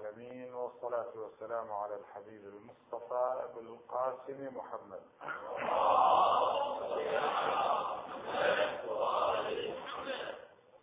العالمين 0.00 0.54
والصلاة 0.54 1.12
والسلام 1.16 1.72
على 1.72 1.94
الحبيب 1.94 2.44
المصطفى 2.44 3.44
أبو 3.44 3.60
القاسم 3.60 4.56
محمد. 4.56 5.02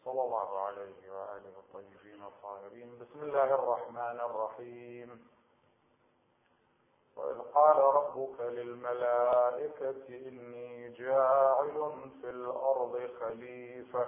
صلى 0.06 0.22
الله 0.22 0.60
عليه 0.60 1.12
وآله 1.12 1.56
الطيبين 1.58 2.24
الطاهرين. 2.24 3.00
بسم 3.00 3.20
الله 3.24 3.44
الرحمن 3.44 4.20
الرحيم. 4.20 5.28
وإذ 7.16 7.40
قال 7.54 7.78
ربك 7.78 8.40
للملائكة 8.40 10.08
إني 10.10 10.90
جاعل 10.90 11.92
في 12.22 12.30
الأرض 12.30 13.10
خليفة. 13.20 14.08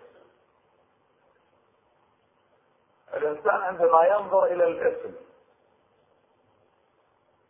الإنسان 3.13 3.55
عندما 3.55 4.05
ينظر 4.05 4.45
إلى 4.45 4.63
الاسم 4.67 5.15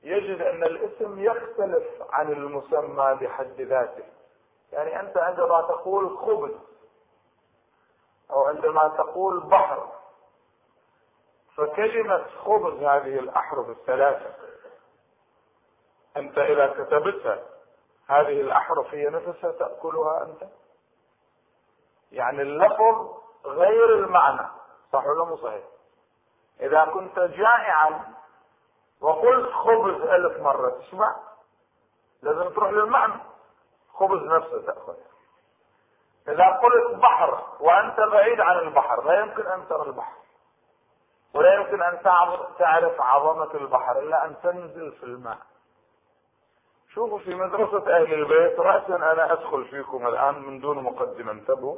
يجد 0.04 0.42
أن 0.42 0.64
الاسم 0.64 1.20
يختلف 1.20 1.84
عن 2.10 2.32
المسمى 2.32 3.18
بحد 3.22 3.62
ذاته. 3.62 4.04
يعني 4.72 5.00
أنت 5.00 5.18
عندما 5.18 5.62
تقول 5.62 6.18
خبز 6.18 6.52
أو 8.32 8.46
عندما 8.46 8.88
تقول 8.88 9.40
بحر 9.40 9.88
فكلمة 11.56 12.26
خبز 12.46 12.74
هذه 12.74 13.20
الأحرف 13.20 13.70
الثلاثة 13.70 14.36
أنت 16.18 16.38
إذا 16.38 16.68
كتبتها 16.68 17.40
هذه 18.08 18.42
الأحرف 18.42 18.94
هي 18.94 19.10
نفسها 19.10 19.52
تأكلها 19.52 20.24
أنت؟ 20.24 20.50
يعني 22.12 22.42
اللفظ 22.42 23.18
غير 23.46 23.96
المعنى. 23.96 24.48
صح 24.92 25.06
ولا 25.06 25.26
مو 25.26 25.38
صحيح؟ 25.38 25.64
إذا 26.60 26.86
كنت 26.86 27.20
جائعا 27.20 28.14
وقلت 29.02 29.52
خبز 29.52 30.02
ألف 30.02 30.40
مرة 30.40 30.70
تشبع 30.70 31.16
لازم 32.22 32.50
تروح 32.50 32.70
للمعنى 32.70 33.14
خبز 33.94 34.24
نفسه 34.24 34.62
تأخذ. 34.62 34.96
إذا 36.28 36.46
قلت 36.46 36.96
بحر 36.96 37.44
وأنت 37.60 38.00
بعيد 38.00 38.40
عن 38.40 38.58
البحر 38.60 39.04
لا 39.04 39.20
يمكن 39.20 39.48
أن 39.48 39.68
ترى 39.68 39.82
البحر. 39.82 40.14
ولا 41.34 41.54
يمكن 41.54 41.82
أن 41.82 42.02
تعرف 42.60 43.02
عظمة 43.02 43.54
البحر 43.54 44.00
إلا 44.00 44.26
أن 44.26 44.36
تنزل 44.44 44.92
في 44.92 45.04
الماء. 45.04 45.38
شوفوا 46.94 47.20
في 47.20 47.36
مدرسة 47.36 47.96
أهل 47.96 48.14
البيت 48.14 48.60
رأسا 48.60 48.96
أنا 48.96 49.34
أدخل 49.34 49.66
فيكم 49.66 50.08
الآن 50.08 50.42
من 50.42 50.60
دون 50.60 50.84
مقدمة 50.84 51.32
انتبهوا. 51.32 51.78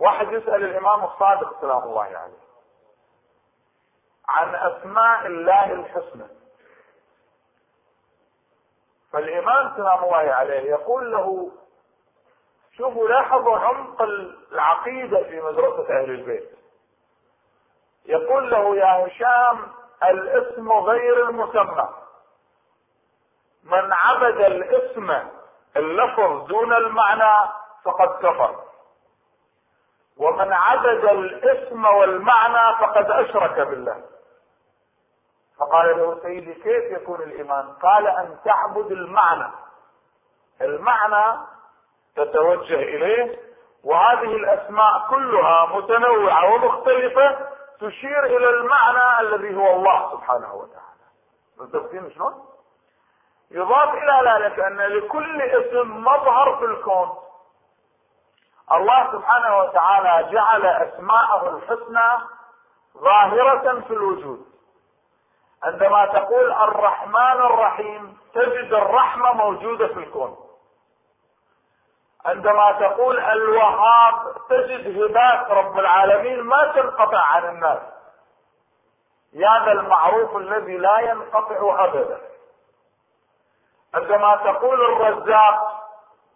واحد 0.00 0.32
يسأل 0.32 0.64
الإمام 0.64 1.04
الصادق 1.04 1.60
سلام 1.60 1.82
الله 1.82 2.02
عليه. 2.02 2.12
يعني 2.12 2.34
عن 4.28 4.54
أسماء 4.54 5.26
الله 5.26 5.72
الحسنى. 5.72 6.26
فالإمام 9.12 9.76
سلام 9.76 10.04
الله 10.04 10.16
عليه 10.16 10.70
يقول 10.70 11.12
له 11.12 11.50
شوفوا 12.76 13.08
لاحظوا 13.08 13.58
عمق 13.58 14.02
العقيدة 14.02 15.22
في 15.22 15.40
مدرسة 15.40 16.00
أهل 16.00 16.10
البيت. 16.10 16.50
يقول 18.06 18.50
له 18.50 18.76
يا 18.76 19.06
هشام 19.06 19.72
الاسم 20.02 20.72
غير 20.72 21.28
المسمى. 21.28 21.88
من 23.64 23.92
عبد 23.92 24.40
الاسم 24.40 25.28
اللفظ 25.76 26.46
دون 26.46 26.72
المعنى 26.72 27.50
فقد 27.84 28.08
كفر. 28.08 28.69
ومن 30.18 30.52
عبد 30.52 31.04
الاسم 31.04 31.84
والمعنى 31.84 32.78
فقد 32.78 33.10
أشرك 33.10 33.60
بالله. 33.60 34.02
فقال 35.58 35.98
له 35.98 36.20
سيدي 36.22 36.54
كيف 36.54 36.84
يكون 36.84 37.22
الإيمان؟ 37.22 37.72
قال 37.82 38.06
أن 38.06 38.38
تعبد 38.44 38.92
المعنى. 38.92 39.52
المعنى 40.60 41.38
تتوجه 42.16 42.74
إليه 42.74 43.38
وهذه 43.84 44.36
الأسماء 44.36 45.06
كلها 45.10 45.66
متنوعة 45.66 46.54
ومختلفة 46.54 47.48
تشير 47.80 48.24
إلى 48.24 48.50
المعنى 48.50 49.20
الذي 49.20 49.56
هو 49.56 49.76
الله 49.76 50.12
سبحانه 50.12 50.54
وتعالى. 50.54 51.06
متفقين 51.58 52.10
شلون؟ 52.10 52.44
يضاف 53.50 53.94
إلى 53.94 54.30
ذلك 54.30 54.58
أن 54.60 54.76
لكل 54.76 55.42
اسم 55.42 56.04
مظهر 56.04 56.56
في 56.56 56.64
الكون. 56.64 57.29
الله 58.72 59.12
سبحانه 59.12 59.58
وتعالى 59.58 60.30
جعل 60.32 60.66
أسماءه 60.66 61.48
الحسنى 61.48 62.26
ظاهرة 62.98 63.80
في 63.80 63.92
الوجود. 63.92 64.46
عندما 65.62 66.06
تقول 66.06 66.52
الرحمن 66.52 67.40
الرحيم 67.40 68.18
تجد 68.34 68.72
الرحمة 68.72 69.32
موجودة 69.32 69.86
في 69.86 69.98
الكون. 69.98 70.36
عندما 72.26 72.72
تقول 72.72 73.18
الوهاب 73.18 74.36
تجد 74.48 75.02
هبات 75.02 75.50
رب 75.50 75.78
العالمين 75.78 76.40
ما 76.40 76.72
تنقطع 76.72 77.20
عن 77.20 77.48
الناس. 77.48 77.78
يا 79.32 79.64
ذا 79.64 79.72
المعروف 79.72 80.36
الذي 80.36 80.76
لا 80.76 80.98
ينقطع 80.98 81.84
أبدا. 81.84 82.20
عندما 83.94 84.36
تقول 84.36 84.80
الرزاق 84.80 85.79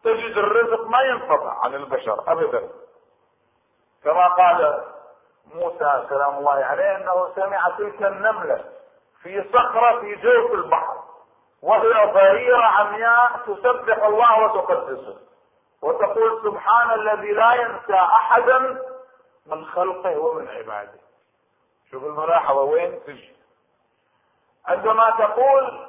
تجد 0.05 0.39
الرزق 0.39 0.87
ما 0.87 1.03
ينقطع 1.03 1.65
عن 1.65 1.75
البشر 1.75 2.33
ابدا. 2.33 2.69
كما 4.05 4.29
قال 4.29 4.85
موسى 5.55 6.07
سلام 6.09 6.39
الله 6.39 6.65
عليه 6.65 6.97
إنه 6.97 7.33
سمع 7.35 7.69
تلك 7.79 8.03
النملة 8.03 8.65
في 9.23 9.45
صخرة 9.53 10.01
في 10.01 10.15
جوف 10.15 10.53
البحر 10.53 10.97
وهي 11.63 12.13
ظهيره 12.13 12.65
عمياء 12.65 13.31
تسبح 13.47 14.05
الله 14.05 14.45
وتقدسه 14.45 15.17
وتقول 15.83 16.43
سبحان 16.45 16.91
الذي 16.91 17.33
لا 17.33 17.55
ينسى 17.55 17.95
احدا 17.95 18.59
من 19.47 19.65
خلقه 19.65 20.19
ومن 20.19 20.49
عباده. 20.49 21.01
شوف 21.91 22.05
الملاحظة 22.05 22.63
وين 22.63 23.01
تجي؟ 23.07 23.37
عندما 24.67 25.11
تقول 25.11 25.89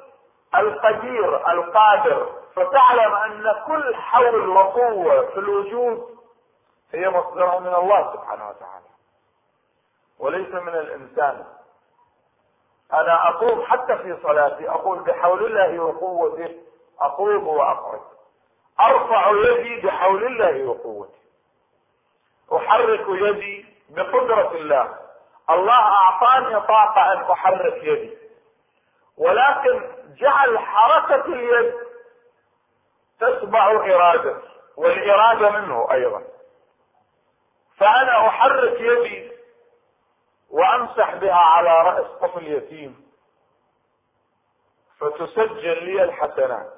القدير 0.54 1.50
القادر 1.52 2.32
فتعلم 2.56 3.14
أن 3.14 3.54
كل 3.66 3.94
حول 3.94 4.48
وقوة 4.48 5.26
في 5.26 5.38
الوجود 5.38 6.16
هي 6.92 7.10
مصدرها 7.10 7.58
من 7.58 7.74
الله 7.74 8.12
سبحانه 8.12 8.48
وتعالى. 8.48 8.86
وليس 10.18 10.48
من 10.48 10.74
الإنسان. 10.74 11.44
أنا 12.92 13.28
أقوم 13.28 13.64
حتى 13.66 13.96
في 13.98 14.16
صلاتي 14.22 14.70
أقول 14.70 14.98
بحول 14.98 15.46
الله 15.46 15.80
وقوته 15.80 16.54
أقوم 17.00 17.48
وأقعد. 17.48 18.00
أرفع 18.80 19.30
يدي 19.30 19.86
بحول 19.86 20.24
الله 20.26 20.64
وقوته. 20.64 21.18
أحرك 22.56 23.04
يدي 23.08 23.66
بقدرة 23.90 24.50
الله. 24.52 24.94
الله 25.50 25.72
أعطاني 25.74 26.60
طاقة 26.60 27.12
أن 27.12 27.30
أحرك 27.30 27.84
يدي. 27.84 28.18
ولكن 29.18 29.82
جعل 30.18 30.58
حركة 30.58 31.24
اليد 31.24 31.85
تتبع 33.20 33.70
ارادته 33.70 34.42
والإرادة 34.76 35.50
منه 35.50 35.92
أيضا. 35.92 36.22
فأنا 37.78 38.28
أحرك 38.28 38.80
يدي 38.80 39.32
وأمسح 40.50 41.14
بها 41.14 41.34
على 41.34 41.82
رأس 41.82 42.06
طفل 42.06 42.46
يتيم 42.46 43.06
فتسجل 45.00 45.84
لي 45.84 46.02
الحسنات. 46.02 46.72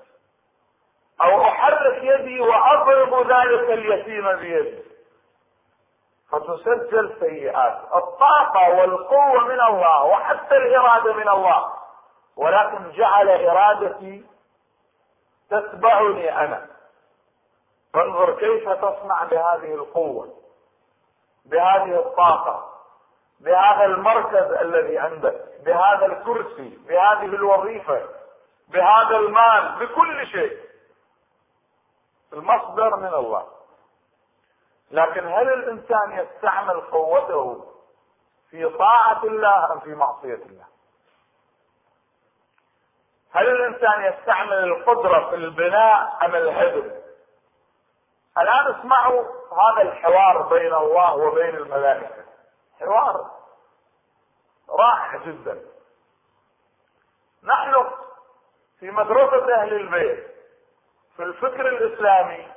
أو 1.21 1.43
أحرك 1.43 2.03
يدي 2.03 2.41
وأضرب 2.41 3.31
ذلك 3.31 3.71
اليتيم 3.71 4.37
بيدي. 4.37 4.83
فتسجل 6.31 7.17
سيئات. 7.21 7.79
الطاقة 7.95 8.69
والقوة 8.71 9.45
من 9.45 9.61
الله 9.61 10.05
وحتى 10.05 10.57
الإرادة 10.57 11.13
من 11.13 11.29
الله. 11.29 11.73
ولكن 12.37 12.91
جعل 12.91 13.29
إرادتي 13.29 14.27
تتبعني 15.51 16.45
أنا. 16.45 16.67
فانظر 17.95 18.39
كيف 18.39 18.69
تصنع 18.69 19.25
بهذه 19.25 19.75
القوة 19.75 20.35
بهذه 21.45 21.99
الطاقة 21.99 22.75
بهذا 23.41 23.85
المركز 23.85 24.53
الذي 24.53 24.99
عندك 24.99 25.45
بهذا 25.65 26.07
الكرسي 26.07 26.79
بهذه 26.89 27.25
الوظيفة 27.25 28.09
بهذا 28.69 29.17
المال 29.17 29.87
بكل 29.87 30.27
شيء. 30.27 30.59
المصدر 32.33 32.97
من 32.97 33.15
الله. 33.15 33.47
لكن 34.91 35.27
هل 35.27 35.53
الإنسان 35.53 36.19
يستعمل 36.19 36.81
قوته 36.81 37.65
في 38.51 38.69
طاعة 38.79 39.25
الله 39.25 39.73
أم 39.73 39.81
في 39.81 39.95
معصية 39.95 40.35
الله؟ 40.35 40.67
هل 43.39 43.49
الإنسان 43.49 44.05
يستعمل 44.05 44.53
القدرة 44.65 45.31
في 45.31 45.35
البناء 45.35 46.19
أم 46.25 46.35
الهدم 46.35 46.91
الآن 48.39 48.75
اسمعوا 48.75 49.25
هذا 49.53 49.83
الحوار 49.83 50.43
بين 50.43 50.75
الله 50.75 51.15
وبين 51.15 51.57
الملائكة. 51.57 52.25
حوار 52.81 53.31
رائع 54.71 55.17
جدا. 55.17 55.61
نحن 57.45 57.91
في 58.81 58.91
مدرسة 58.91 59.55
أهل 59.55 59.73
البيت 59.73 60.27
في 61.17 61.23
الفكر 61.23 61.69
الإسلامي 61.69 62.53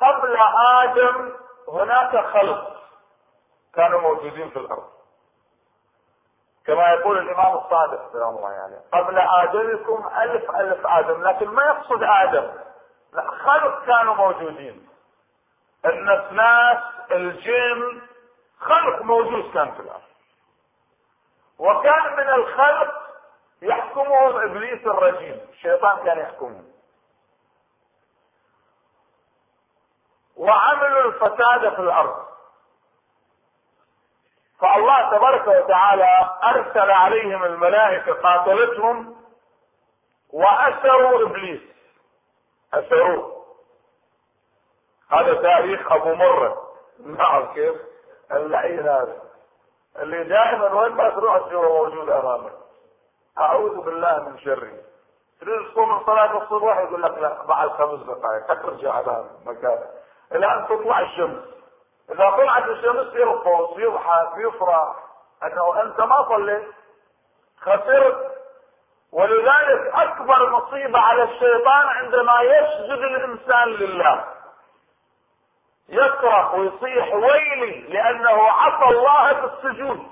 قبل 0.00 0.36
آدم 0.82 1.32
هناك 1.68 2.26
خلق 2.26 2.82
كانوا 3.74 4.00
موجودين 4.00 4.50
في 4.50 4.58
الأرض. 4.58 4.97
كما 6.68 6.88
يقول 6.88 7.18
الإمام 7.18 7.56
الصادق 7.56 8.12
سلام 8.12 8.36
الله 8.36 8.48
عليه 8.48 8.80
قبل 8.92 9.18
آدمكم 9.18 10.08
ألف 10.18 10.50
ألف 10.50 10.86
آدم 10.86 11.22
لكن 11.22 11.48
ما 11.48 11.64
يقصد 11.64 12.02
آدم. 12.02 12.50
لا 13.12 13.30
خلق 13.30 13.84
كانوا 13.86 14.14
موجودين. 14.14 14.88
الناس 15.86 16.82
الجن 17.10 18.00
خلق 18.60 19.02
موجود 19.02 19.52
كان 19.54 19.72
في 19.74 19.80
الأرض. 19.80 20.02
وكان 21.58 22.16
من 22.16 22.28
الخلق 22.28 22.94
يحكمهم 23.62 24.36
إبليس 24.36 24.86
الرجيم. 24.86 25.40
الشيطان 25.50 26.04
كان 26.04 26.18
يحكمهم 26.18 26.72
وعملوا 30.36 31.02
الفساد 31.02 31.74
في 31.74 31.80
الأرض. 31.80 32.27
فالله 34.60 35.10
تبارك 35.10 35.46
وتعالى 35.46 36.30
أرسل 36.44 36.90
عليهم 36.90 37.44
الملائكة 37.44 38.12
قاتلتهم 38.12 39.16
وأسروا 40.32 41.26
إبليس. 41.26 41.60
اسروه 42.74 43.44
هذا 45.10 45.34
تاريخ 45.34 45.92
أبو 45.92 46.14
مرة. 46.14 46.62
نعم 47.06 47.54
كيف؟ 47.54 47.74
اللعين 48.32 48.80
هذا. 48.80 49.16
اللي 49.98 50.24
دائما 50.24 50.72
وين 50.72 50.92
ما 50.92 51.10
تروح 51.10 51.38
تشوفه 51.38 51.68
موجود 51.68 52.10
أمامك. 52.10 52.52
أعوذ 53.38 53.80
بالله 53.80 54.28
من 54.28 54.38
شره. 54.38 54.72
تريد 55.40 55.70
تصوم 55.70 55.94
من 55.94 56.04
صلاة 56.06 56.42
الصبح 56.42 56.78
يقول 56.78 57.02
لك 57.02 57.18
لا 57.18 57.42
بعد 57.42 57.68
خمس 57.68 58.00
دقائق 58.00 58.62
ترجع 58.62 58.92
على 58.92 59.24
مكانك 59.46 59.90
إلى 60.32 60.46
ان 60.46 60.66
تطلع 60.68 61.00
الشمس. 61.00 61.57
إذا 62.10 62.30
طلعت 62.30 62.64
الشمس 62.64 63.14
يرقص 63.14 63.78
يضحك 63.78 64.28
يفرح 64.36 64.94
أنه 65.42 65.82
أنت 65.82 66.00
ما 66.00 66.28
صليت 66.28 66.68
خسرت. 67.60 68.38
ولذلك 69.12 69.92
أكبر 69.94 70.50
مصيبة 70.50 70.98
على 70.98 71.22
الشيطان 71.22 71.86
عندما 71.86 72.40
يسجد 72.40 72.98
الإنسان 72.98 73.68
لله. 73.68 74.24
يصرخ 75.88 76.54
ويصيح 76.54 77.14
ويلي 77.14 77.80
لأنه 77.80 78.42
عصى 78.42 78.96
الله 78.96 79.34
في 79.34 79.44
السجود. 79.44 80.06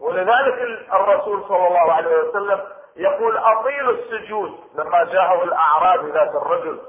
ولذلك 0.00 0.88
الرسول 0.92 1.44
صلى 1.48 1.68
الله 1.68 1.92
عليه 1.92 2.16
وسلم 2.16 2.64
يقول 2.96 3.36
اطيل 3.36 3.90
السجود 3.90 4.60
لما 4.74 5.04
جاءه 5.04 5.44
الاعراب 5.44 6.04
ذات 6.04 6.34
الرجل. 6.34 6.80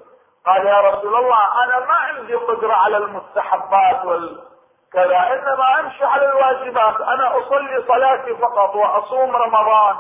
قال 0.50 0.66
يا 0.66 0.80
رسول 0.82 1.16
الله 1.16 1.64
أنا 1.64 1.80
ما 1.80 1.94
عندي 1.94 2.36
قدرة 2.36 2.74
على 2.74 2.98
المستحبات 2.98 4.06
والكذا 4.06 5.34
إنما 5.34 5.80
أمشي 5.80 6.06
على 6.06 6.26
الواجبات. 6.26 7.02
أنا 7.02 7.38
أصلي 7.38 7.84
صلاتي 7.88 8.36
فقط 8.36 8.76
وأصوم 8.76 9.36
رمضان 9.36 9.98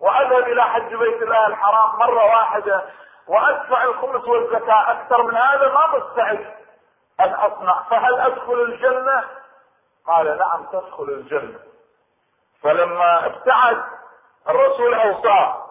وأذهب 0.00 0.48
إلى 0.48 0.64
حج 0.64 0.94
بيت 0.94 1.22
الله 1.22 1.46
الحرام 1.46 1.98
مرة 1.98 2.24
واحدة 2.24 2.84
وأدفع 3.28 3.84
الخمس 3.84 4.28
والزكاة 4.28 4.90
أكثر 4.90 5.22
من 5.22 5.36
هذا 5.36 5.72
ما 5.72 5.86
مستعد 5.86 6.54
أن 7.20 7.34
أصنع. 7.34 7.82
فهل 7.90 8.20
أدخل 8.20 8.54
الجنة؟ 8.54 9.24
قال 10.06 10.38
نعم 10.38 10.66
تدخل 10.72 11.04
الجنة. 11.04 11.58
فلما 12.62 13.26
ابتعد 13.26 13.84
الرسول 14.48 14.94
أوصاه. 14.94 15.61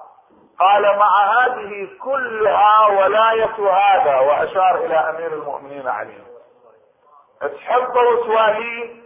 قال 0.59 0.97
مع 0.97 1.23
هذه 1.23 1.89
كلها 2.03 2.87
ولاية 2.87 3.71
هذا 3.71 4.19
وأشار 4.19 4.75
إلى 4.75 4.95
أمير 4.95 5.33
المؤمنين 5.33 5.87
علي. 5.87 6.23
تحب 7.41 7.95
وتواهيه 7.95 9.01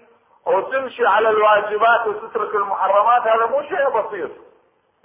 وتمشي 0.46 1.08
على 1.08 1.30
الواجبات 1.30 2.08
وتترك 2.08 2.56
المحرمات 2.56 3.22
هذا 3.22 3.46
مو 3.46 3.62
شيء 3.62 3.90
بسيط. 3.90 4.32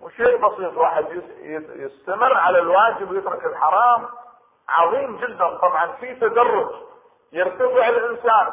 مو 0.01 0.09
شيء 0.09 0.37
بسيط. 0.37 0.77
واحد 0.77 1.23
يستمر 1.77 2.37
على 2.37 2.59
الواجب 2.59 3.11
ويترك 3.11 3.45
الحرام. 3.45 4.09
عظيم 4.69 5.17
جدا. 5.17 5.57
طبعا 5.57 5.87
في 5.87 6.15
تدرج 6.15 6.71
يرتفع 7.33 7.89
الإنسان 7.89 8.53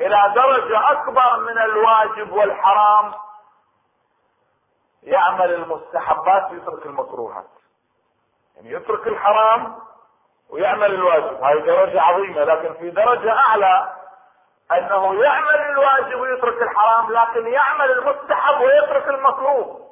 إلى 0.00 0.32
درجة 0.34 0.92
أكبر 0.92 1.38
من 1.38 1.58
الواجب 1.58 2.32
والحرام. 2.32 3.12
يعمل 5.06 5.54
المستحبات 5.54 6.50
ويترك 6.50 6.86
المكروهات. 6.86 7.46
يعني 8.56 8.70
يترك 8.70 9.06
الحرام 9.06 9.78
ويعمل 10.50 10.94
الواجب. 10.94 11.44
هذه 11.44 11.58
درجة 11.66 12.02
عظيمة 12.02 12.44
لكن 12.44 12.74
في 12.74 12.90
درجة 12.90 13.32
أعلى 13.32 13.92
أنه 14.72 15.22
يعمل 15.24 15.60
الواجب 15.70 16.20
ويترك 16.20 16.62
الحرام 16.62 17.12
لكن 17.12 17.46
يعمل 17.46 17.90
المستحب 17.90 18.60
ويترك 18.60 19.08
المكروه. 19.08 19.86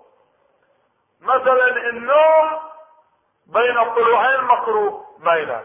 مثلا 1.21 1.67
النوم 1.91 2.61
بين 3.47 3.79
الطلوعين 3.79 4.45
مكروه 4.45 5.07
ما 5.19 5.35
ينام 5.37 5.65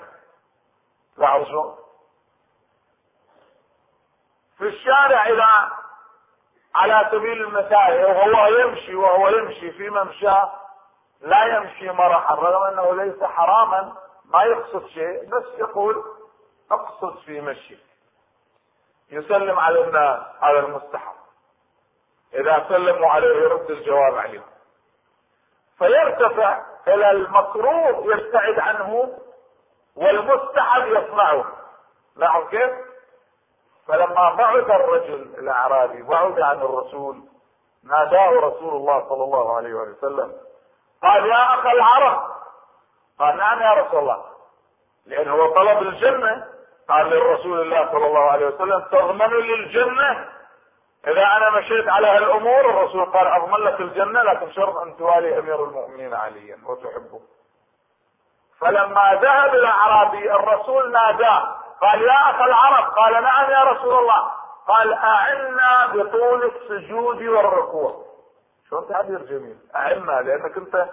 لاحظوا 1.17 1.75
في 4.57 4.63
الشارع 4.67 5.27
إذا 5.27 5.71
على 6.79 7.09
سبيل 7.11 7.41
المثال 7.41 8.05
وهو 8.05 8.47
يمشي 8.47 8.95
وهو 8.95 9.29
يمشي 9.29 9.71
في 9.71 9.89
ممشاه 9.89 10.51
لا 11.21 11.44
يمشي 11.45 11.92
مرحا 11.92 12.35
رغم 12.35 12.63
أنه 12.63 13.04
ليس 13.04 13.23
حراما 13.23 13.94
ما 14.25 14.44
يقصد 14.44 14.87
شيء 14.87 15.30
بس 15.30 15.45
يقول 15.59 16.04
اقصد 16.71 17.18
في 17.18 17.42
مشي 17.42 17.77
يسلم 19.11 19.59
على 19.59 19.83
الناس 19.83 20.19
على 20.42 20.59
المستحب. 20.59 21.13
إذا 22.33 22.65
سلموا 22.69 23.09
عليه 23.09 23.27
يرد 23.42 23.71
الجواب 23.71 24.18
عليه 24.18 24.44
فيرتفع 25.77 26.61
إلى 26.87 27.11
المكروه 27.11 28.13
يبتعد 28.15 28.59
عنه 28.59 29.18
والمستحب 29.95 30.87
يصنعه. 30.87 31.45
لاحظ 32.15 32.49
كيف؟ 32.49 32.71
فلما 33.89 34.33
بعد 34.33 34.71
الرجل 34.71 35.35
الأعرابي 35.37 36.01
بعد 36.01 36.41
عن 36.41 36.61
الرسول 36.61 37.23
ناداه 37.83 38.29
رسول 38.29 38.75
الله 38.75 39.09
صلى 39.09 39.23
الله 39.23 39.55
عليه 39.55 39.73
وسلم 39.73 40.33
قال 41.03 41.25
يا 41.25 41.53
أخ 41.53 41.65
العرب. 41.65 42.21
قال 43.19 43.37
نعم 43.37 43.61
يا 43.61 43.73
رسول 43.73 43.99
الله. 43.99 44.23
لأنه 45.05 45.33
هو 45.33 45.53
طلب 45.53 45.81
الجنة. 45.81 46.45
قال 46.89 47.05
للرسول 47.05 47.61
الله 47.61 47.91
صلى 47.91 48.05
الله 48.05 48.31
عليه 48.31 48.47
وسلم 48.47 48.79
تضمن 48.79 49.27
لي 49.27 49.53
الجنة؟ 49.53 50.29
إذا 51.07 51.23
أنا 51.37 51.49
مشيت 51.49 51.87
على 51.87 52.07
هالأمور. 52.07 52.69
الرسول 52.69 53.05
قال 53.05 53.27
أضمن 53.27 53.59
لك 53.59 53.81
الجنة 53.81 54.21
لكن 54.21 54.51
شرط 54.51 54.77
أن 54.77 54.97
توالي 54.97 55.39
أمير 55.39 55.63
المؤمنين 55.63 56.13
عليا 56.13 56.57
وتحبه. 56.65 57.21
فلما 58.59 59.19
ذهب 59.21 59.55
الأعرابي 59.55 60.31
الرسول 60.31 60.91
ناداه. 60.91 61.57
قال 61.81 62.02
يا 62.02 62.30
أخ 62.31 62.42
العرب 62.42 62.94
قال 62.94 63.24
نعم 63.24 63.52
يا 63.52 63.64
رسول 63.64 63.98
الله. 64.00 64.31
قال 64.68 64.94
أعنا 64.94 65.88
بطول 65.94 66.44
السجود 66.44 67.21
والركوع. 67.21 68.06
شلون 68.69 68.88
تعبير 68.90 69.21
جميل؟ 69.21 69.57
أعنا 69.76 70.12
لأنك 70.21 70.57
أنت 70.57 70.86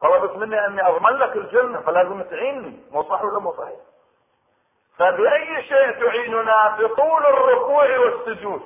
طلبت 0.00 0.36
مني 0.36 0.66
أني 0.66 0.88
أضمن 0.88 1.10
لك 1.10 1.36
الجنة 1.36 1.80
فلازم 1.80 2.22
تعيني 2.22 2.80
مو 2.90 3.02
صح 3.02 3.22
ولا 3.24 3.38
مو 3.38 3.52
صحيح؟ 3.52 3.78
فبأي 4.98 5.62
شيء 5.62 5.90
تعيننا؟ 5.90 6.76
بطول 6.78 7.26
الركوع 7.26 7.98
والسجود. 7.98 8.62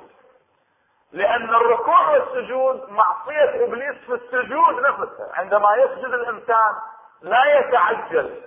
لأن 1.11 1.49
الركوع 1.55 2.09
والسجود 2.09 2.89
معصية 2.89 3.65
إبليس 3.65 3.95
في 4.05 4.13
السجود 4.13 4.79
نفسه 4.79 5.29
عندما 5.33 5.75
يسجد 5.75 6.13
الإنسان 6.13 6.75
لا 7.21 7.59
يتعجل. 7.59 8.41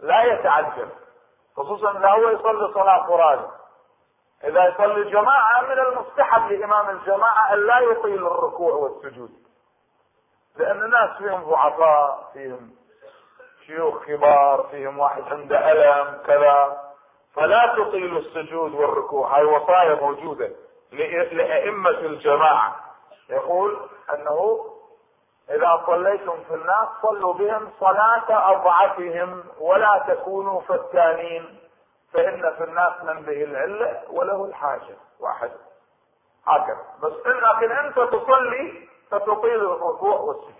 لا 0.00 0.22
يتعجل. 0.22 0.88
خصوصا 1.58 1.98
إذا 1.98 2.08
هو 2.08 2.28
يصلي 2.28 2.72
صلاة 2.74 3.06
فرادى 3.06 3.46
إذا 4.44 4.68
يصلي 4.68 5.10
جماعة 5.10 5.62
من 5.62 5.78
المستحب 5.78 6.52
لإمام 6.52 6.90
الجماعة 6.90 7.52
أن 7.54 7.66
لا 7.66 7.78
يطيل 7.78 8.26
الركوع 8.26 8.72
والسجود. 8.72 9.30
لأن 10.56 10.82
الناس 10.82 11.16
فيهم 11.18 11.44
ضعفاء 11.50 12.30
فيهم 12.32 12.70
شيوخ 13.66 14.04
كبار 14.04 14.66
فيهم 14.70 14.98
واحد 14.98 15.22
عنده 15.22 15.72
ألم 15.72 16.22
كذا. 16.26 16.80
فلا 17.34 17.74
تطيل 17.76 18.16
السجود 18.16 18.74
والركوع. 18.74 19.36
هاي 19.36 19.44
وصايا 19.44 19.94
موجودة 19.94 20.50
لأئمة 21.32 21.90
الجماعة. 21.90 22.76
يقول 23.30 23.88
أنه 24.14 24.64
إذا 25.50 25.82
صليتم 25.86 26.44
في 26.48 26.54
الناس 26.54 26.88
صلوا 27.02 27.34
بهم 27.34 27.70
صلاة 27.80 28.50
أضعفهم 28.52 29.44
ولا 29.60 30.04
تكونوا 30.08 30.60
فتانين 30.60 31.60
فإن 32.12 32.54
في 32.56 32.64
الناس 32.64 32.92
من 33.02 33.22
به 33.22 33.44
العلة 33.44 34.02
وله 34.10 34.44
الحاجة 34.44 34.96
واحد. 35.20 35.50
هكذا. 36.46 36.84
بس 37.02 37.12
لكن 37.26 37.72
أنت 37.72 37.94
تصلي 38.00 38.88
فتطيل 39.10 39.60
الركوع 39.60 40.20
والسجود. 40.20 40.54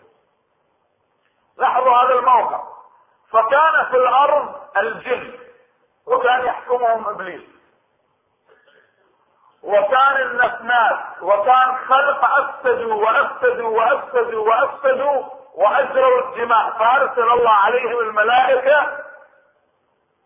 لاحظوا 1.57 1.93
هذا 1.93 2.15
الموقع 2.15 2.63
فكان 3.31 3.85
في 3.91 3.97
الأرض 3.97 4.55
الجن 4.77 5.39
وكان 6.07 6.45
يحكمهم 6.45 7.09
إبليس. 7.09 7.58
وكان 9.69 10.17
النفنات 10.17 11.23
وكان 11.23 11.77
خلق 11.77 12.25
أفسدوا 12.25 12.95
وأفسدوا 12.95 13.69
وأفسدوا 13.79 14.49
وأفسدوا 14.49 15.25
وأجروا 15.55 16.21
الدماء. 16.21 16.71
فأرسل 16.71 17.31
الله 17.33 17.51
عليهم 17.51 17.99
الملائكة 17.99 18.99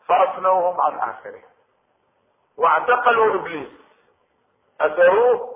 فافنوهم 0.08 0.80
عن 0.80 0.98
اخره 0.98 1.42
واعتقلوا 2.56 3.34
إبليس. 3.34 3.68
اسروه 4.80 5.52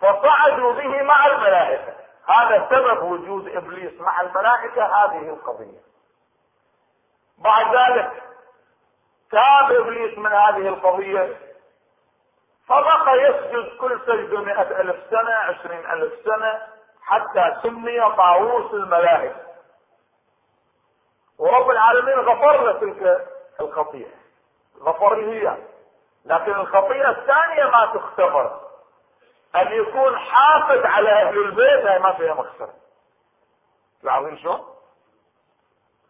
فصعدوا 0.00 0.72
به 0.72 1.02
مع 1.02 1.26
الملائكة. 1.26 1.94
هذا 2.28 2.66
سبب 2.70 3.02
وجود 3.02 3.48
إبليس 3.48 4.00
مع 4.00 4.20
الملائكة 4.20 4.84
هذه 4.84 5.28
القضية. 5.28 5.80
بعد 7.38 7.76
ذلك 7.76 8.22
تاب 9.30 9.72
إبليس 9.72 10.18
من 10.18 10.32
هذه 10.32 10.68
القضية. 10.68 11.53
فبقى 12.68 13.18
يسجد 13.18 13.76
كل 13.76 14.00
سجدة 14.06 14.40
مئة 14.40 14.80
ألف 14.80 14.96
سنة 15.10 15.34
عشرين 15.34 15.90
ألف 15.90 16.12
سنة 16.24 16.62
حتى 17.02 17.56
سمي 17.62 18.00
طاووس 18.16 18.74
الملائكة 18.74 19.44
ورب 21.38 21.70
العالمين 21.70 22.14
غفر 22.14 22.64
له 22.64 22.72
تلك 22.72 23.28
الخطيئة. 23.60 24.14
غفر 24.80 25.14
له 25.14 25.32
هي. 25.32 25.58
لكن 26.24 26.52
الخطيئة 26.52 27.10
الثانية 27.10 27.64
ما 27.64 27.92
تختبر. 27.94 28.60
أن 29.56 29.72
يكون 29.72 30.18
حافظ 30.18 30.86
على 30.86 31.10
أهل 31.10 31.38
البيت 31.38 31.86
هاي 31.86 31.98
ما 31.98 32.12
فيها 32.12 32.34
مخسرة. 32.34 32.74
لاحظين 34.02 34.38
شو؟ 34.38 34.58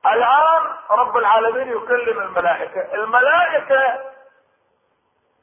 الآن 0.07 0.77
رب 0.91 1.17
العالمين 1.17 1.69
يكلم 1.69 2.19
الملائكة. 2.19 2.95
الملائكة 2.95 4.14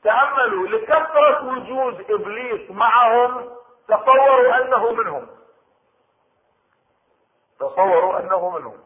تأملوا 0.03 0.67
لكثرة 0.67 1.45
وجود 1.45 2.11
إبليس 2.11 2.71
معهم 2.71 3.49
تصوروا 3.87 4.57
أنه 4.57 4.91
منهم. 4.91 5.27
تصوروا 7.59 8.19
أنه 8.19 8.49
منهم. 8.49 8.77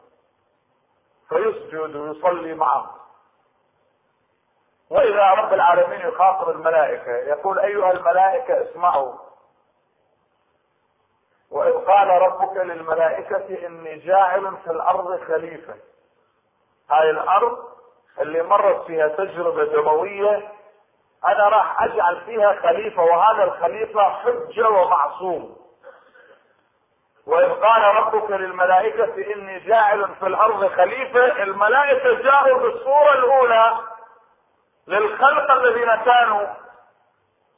فيسجد 1.29 1.95
ويصلي 1.95 2.53
معهم. 2.53 2.95
وإذا 4.89 5.29
رب 5.31 5.53
العالمين 5.53 5.99
يخاطب 6.01 6.49
الملائكة 6.49 7.11
يقول 7.11 7.59
أيها 7.59 7.91
الملائكة 7.91 8.69
اسمعوا. 8.71 9.13
وإذ 11.51 11.73
قال 11.73 12.07
ربك 12.07 12.57
للملائكة 12.57 13.67
إني 13.67 13.97
جاعل 13.97 14.57
في 14.57 14.71
الأرض 14.71 15.23
خليفة. 15.27 15.75
هاي 16.89 17.09
الأرض 17.09 17.57
اللي 18.19 18.43
مرت 18.43 18.85
فيها 18.85 19.07
تجربة 19.07 19.63
دموية 19.63 20.51
أنا 21.27 21.47
راح 21.49 21.81
أجعل 21.83 22.21
فيها 22.25 22.55
خليفة 22.61 23.03
وهذا 23.03 23.43
الخليفة 23.43 24.01
حجة 24.09 24.69
ومعصوم. 24.69 25.57
وإذ 27.27 27.49
قال 27.49 27.83
ربك 27.95 28.31
للملائكة 28.31 29.33
إني 29.33 29.59
جاعل 29.59 30.15
في 30.19 30.27
الأرض 30.27 30.67
خليفة 30.67 31.43
الملائكة 31.43 32.13
جاءوا 32.21 32.59
بالصورة 32.59 33.13
الأولى 33.13 33.77
للخلق 34.87 35.51
الذين 35.51 35.95
كانوا 35.95 36.47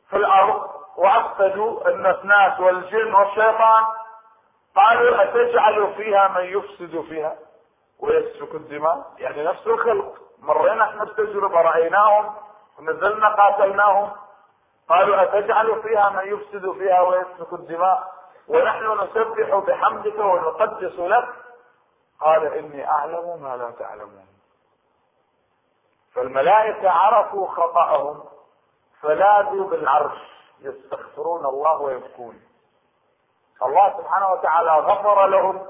في 0.10 0.16
الأرض 0.16 0.70
وأفسدوا 0.98 1.90
الناس 1.90 2.60
والجن 2.60 3.14
والشيطان. 3.14 3.84
قالوا 4.76 5.24
أتجعل 5.24 5.94
فيها 5.98 6.28
من 6.28 6.44
يفسد 6.44 7.02
فيها؟ 7.10 7.36
ويسفك 8.00 8.56
الدماء 8.56 9.06
يعني 9.18 9.44
نفس 9.44 9.68
الخلق. 9.68 10.14
مرينا 10.40 10.84
إحنا 10.84 11.04
بتجربة 11.04 11.62
رأيناهم. 11.62 12.36
نزلنا 12.80 13.36
قاتلناهم. 13.36 14.12
قالوا 14.90 15.24
أتجعل 15.24 15.82
فيها 15.82 16.10
من 16.10 16.34
يفسد 16.34 16.72
فيها 16.72 17.02
ويسفك 17.02 17.54
الدماء؟ 17.54 18.14
ونحن 18.48 19.04
نسبح 19.04 19.56
بحمدك 19.56 20.20
ونقدس 20.20 21.00
لك. 21.00 21.30
قال 22.22 22.54
إني 22.54 22.90
أعلم 22.90 23.42
ما 23.42 23.58
لا 23.58 23.72
تعلمون. 23.72 24.28
فالملائكة 26.16 26.90
عرفوا 26.90 27.48
خطأهم 27.48 28.24
فلاذوا 29.02 29.70
بالعرش 29.70 30.18
يستغفرون 30.60 31.46
الله 31.46 31.82
ويبكون. 31.82 32.42
الله 33.64 33.98
سبحانه 33.98 34.32
وتعالى 34.32 34.72
غفر 34.72 35.28
لهم 35.28 35.68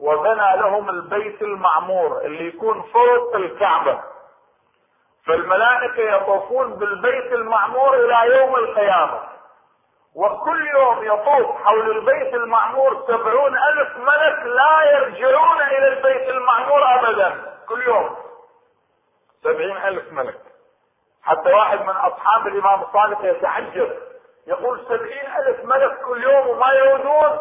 وبنى 0.00 0.56
لهم 0.56 0.88
البيت 0.88 1.42
المعمور 1.42 2.18
اللي 2.20 2.48
يكون 2.48 2.82
فوق 2.82 3.34
الكعبة. 3.34 4.02
فالملائكة 5.26 6.02
يطوفون 6.16 6.74
بالبيت 6.74 7.32
المعمور 7.32 7.94
إلى 7.94 8.36
يوم 8.36 8.54
القيامة. 8.56 9.20
وكل 10.16 10.66
يوم 10.66 11.02
يطوف 11.04 11.64
حول 11.64 11.90
البيت 11.90 12.34
المعمور 12.34 13.04
سبعون 13.08 13.58
ألف 13.58 13.96
ملك 13.96 14.46
لا 14.46 14.82
يرجعون 14.82 15.60
إلى 15.62 15.88
البيت 15.88 16.28
المعمور 16.28 16.82
أبدا. 16.94 17.54
كل 17.68 17.82
يوم. 17.82 18.16
سبعين 19.42 19.76
ألف 19.76 20.12
ملك. 20.12 20.40
حتى 21.22 21.52
واحد 21.52 21.80
من 21.82 21.96
أصحاب 21.96 22.46
الإمام 22.46 22.82
الصادق 22.82 23.24
يتعجب 23.24 23.90
يقول 24.46 24.80
سبعين 24.88 25.32
ألف 25.38 25.64
ملك 25.64 26.00
كل 26.00 26.22
يوم 26.22 26.46
وما 26.48 26.72
يعودون 26.72 27.38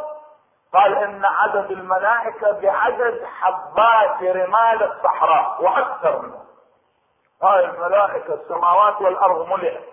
قال 0.73 0.95
إن 0.95 1.25
عدد 1.25 1.71
الملائكة 1.71 2.51
بعدد 2.51 3.25
حبات 3.25 4.21
رمال 4.23 4.83
الصحراء 4.83 5.63
وأكثر 5.63 6.21
منه 6.21 6.39
هاي 7.43 7.65
الملائكة 7.65 8.33
السماوات 8.33 9.01
والأرض 9.01 9.47
ملئت. 9.47 9.83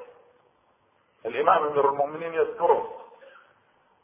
الإمام 1.26 1.66
أمير 1.66 1.88
المؤمنين 1.88 2.34
يذكره. 2.34 2.90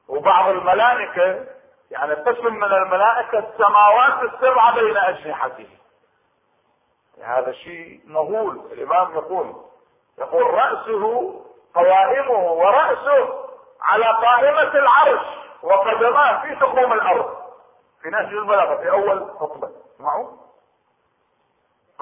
وبعض 0.09 0.49
الملائكة 0.49 1.47
يعني 1.91 2.15
قسم 2.15 2.55
من 2.55 2.65
الملائكة 2.65 3.39
السماوات 3.39 4.33
السبعة 4.33 4.75
بين 4.75 4.97
أجنحته. 4.97 5.69
يعني 7.19 7.41
هذا 7.41 7.53
شيء 7.53 8.01
مهول. 8.07 8.57
الإمام 8.73 9.15
يقول 9.15 9.55
يقول 10.19 10.55
رأسه 10.55 11.35
قوائمه 11.75 12.53
ورأسه 12.53 13.49
على 13.83 14.05
قائمة 14.05 14.75
العرش 14.75 15.27
وقدماه 15.63 16.43
في 16.43 16.55
تخوم 16.55 16.93
الأرض. 16.93 17.43
في 18.03 18.11
نهج 18.11 18.27
البلاغة 18.27 18.77
في 18.77 18.91
أول 18.91 19.31
خطبة 19.41 19.71
اسمعوا 19.95 20.42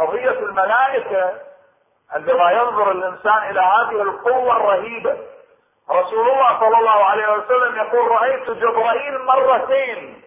قضية 0.00 0.30
الملائكة 0.30 1.40
عندما 2.10 2.50
ينظر 2.50 2.90
الإنسان 2.90 3.50
إلى 3.50 3.60
هذه 3.60 4.02
القوة 4.02 4.56
الرهيبة. 4.56 5.18
رسول 5.90 6.30
الله 6.30 6.60
صلى 6.60 6.78
الله 6.78 7.04
عليه 7.04 7.32
وسلم 7.32 7.76
يقول 7.76 8.10
رأيت 8.10 8.50
جبرائيل 8.50 9.18
مرتين. 9.18 10.22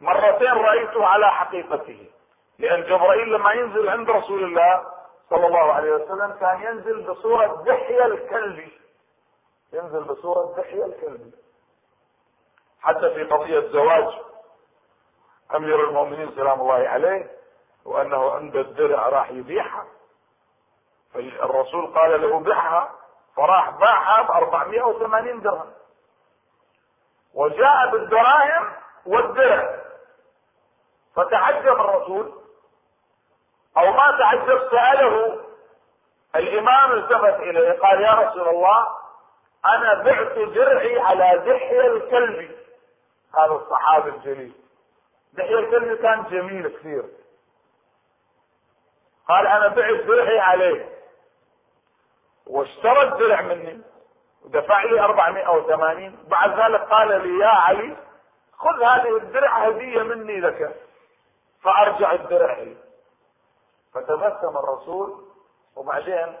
مرتين 0.00 0.52
رأيته 0.52 1.06
على 1.06 1.30
حقيقته. 1.30 2.10
لأن 2.58 2.82
جبرائيل 2.82 3.32
لما 3.32 3.52
ينزل 3.52 3.88
عند 3.88 4.10
رسول 4.10 4.44
الله 4.44 4.82
صلى 5.30 5.46
الله 5.46 5.72
عليه 5.72 5.92
وسلم 5.92 6.32
كان 6.40 6.62
ينزل 6.62 7.02
بصورة 7.02 7.62
دحية 7.66 8.04
الكلب. 8.06 8.68
ينزل 9.72 10.04
بصورة 10.04 10.54
دحية 10.56 10.84
الكلب. 10.84 11.32
حتى 12.80 13.14
في 13.14 13.24
قضية 13.24 13.60
زواج 13.60 14.14
أمير 15.54 15.88
المؤمنين 15.88 16.30
سلام 16.36 16.60
الله 16.60 16.88
عليه 16.88 17.43
وأنه 17.84 18.30
عند 18.30 18.56
الدرع 18.56 19.08
راح 19.08 19.30
يبيعها. 19.30 19.86
فالرسول 21.14 21.86
قال 21.86 22.22
له 22.22 22.40
بيعها. 22.40 22.90
فراح 23.36 23.70
باعها 23.70 24.22
ب 24.22 24.30
480 24.30 25.40
درهم. 25.40 25.72
وجاء 27.34 27.90
بالدراهم 27.90 28.72
والدرع. 29.06 29.80
فتعجب 31.16 31.80
الرسول. 31.80 32.32
أو 33.76 33.92
ما 33.92 34.18
تعجب 34.18 34.70
سأله. 34.70 35.40
الإمام 36.36 36.92
التفت 36.92 37.40
إليه. 37.40 37.80
قال 37.80 38.00
يا 38.00 38.12
رسول 38.12 38.48
الله 38.48 38.86
أنا 39.64 40.02
بعت 40.02 40.38
درعي 40.38 41.00
على 41.00 41.38
دحية 41.38 41.86
الكلب. 41.86 42.50
هذا 43.34 43.52
الصحابي 43.52 44.10
الجليل. 44.10 44.52
دحية 45.32 45.58
الكلب 45.58 45.98
كان 46.02 46.24
جميل 46.24 46.68
كثير. 46.68 47.23
قال 49.28 49.46
أنا 49.46 49.68
بعت 49.68 50.04
درعي 50.04 50.38
عليه. 50.38 50.88
واشترى 52.46 53.02
الدرع 53.02 53.40
مني. 53.40 53.82
ودفع 54.44 54.82
لي 54.82 55.00
480 55.00 56.24
بعد 56.28 56.60
ذلك 56.60 56.80
قال 56.80 57.28
لي 57.28 57.38
يا 57.38 57.48
علي 57.48 57.96
خذ 58.58 58.82
هذه 58.82 59.16
الدرع 59.16 59.58
هدية 59.58 60.02
مني 60.02 60.40
لك. 60.40 60.76
فأرجع 61.62 62.12
الدرع 62.12 62.58
لي 62.58 62.76
فتبسم 63.94 64.56
الرسول. 64.58 65.24
وبعدين 65.76 66.36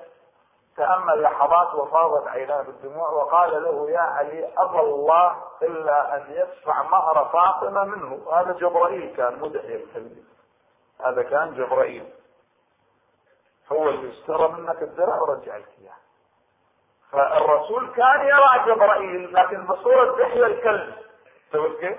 تأمل 0.76 1.22
لحظات 1.22 1.74
وفاضت 1.74 2.28
عيناه 2.28 2.62
بالدموع 2.62 3.10
وقال 3.10 3.62
له 3.62 3.90
يا 3.90 4.00
علي 4.00 4.52
أبى 4.58 4.80
الله 4.80 5.42
إلا 5.62 6.16
أن 6.16 6.24
يدفع 6.30 6.82
مهر 6.82 7.30
فاطمة 7.32 7.84
منه. 7.84 8.32
هذا 8.32 8.52
جبرائيل 8.52 9.16
كان 9.16 9.38
مدعي 9.40 9.84
هذا 11.04 11.22
كان 11.22 11.54
جبرائيل. 11.54 12.10
هو 13.72 13.88
اللي 13.88 14.12
اشترى 14.12 14.48
منك 14.48 14.82
الدرع 14.82 15.16
ورجع 15.16 15.56
لك 15.56 15.68
إياه. 15.80 15.96
فالرسول 17.12 17.92
كان 17.96 18.20
يرى 18.20 18.74
جبرائيل 18.74 19.34
لكن 19.34 19.66
بصورة 19.66 20.18
دحية 20.18 20.46
الكلب. 20.46 20.94
شفت 21.52 21.80
كيف؟ 21.80 21.98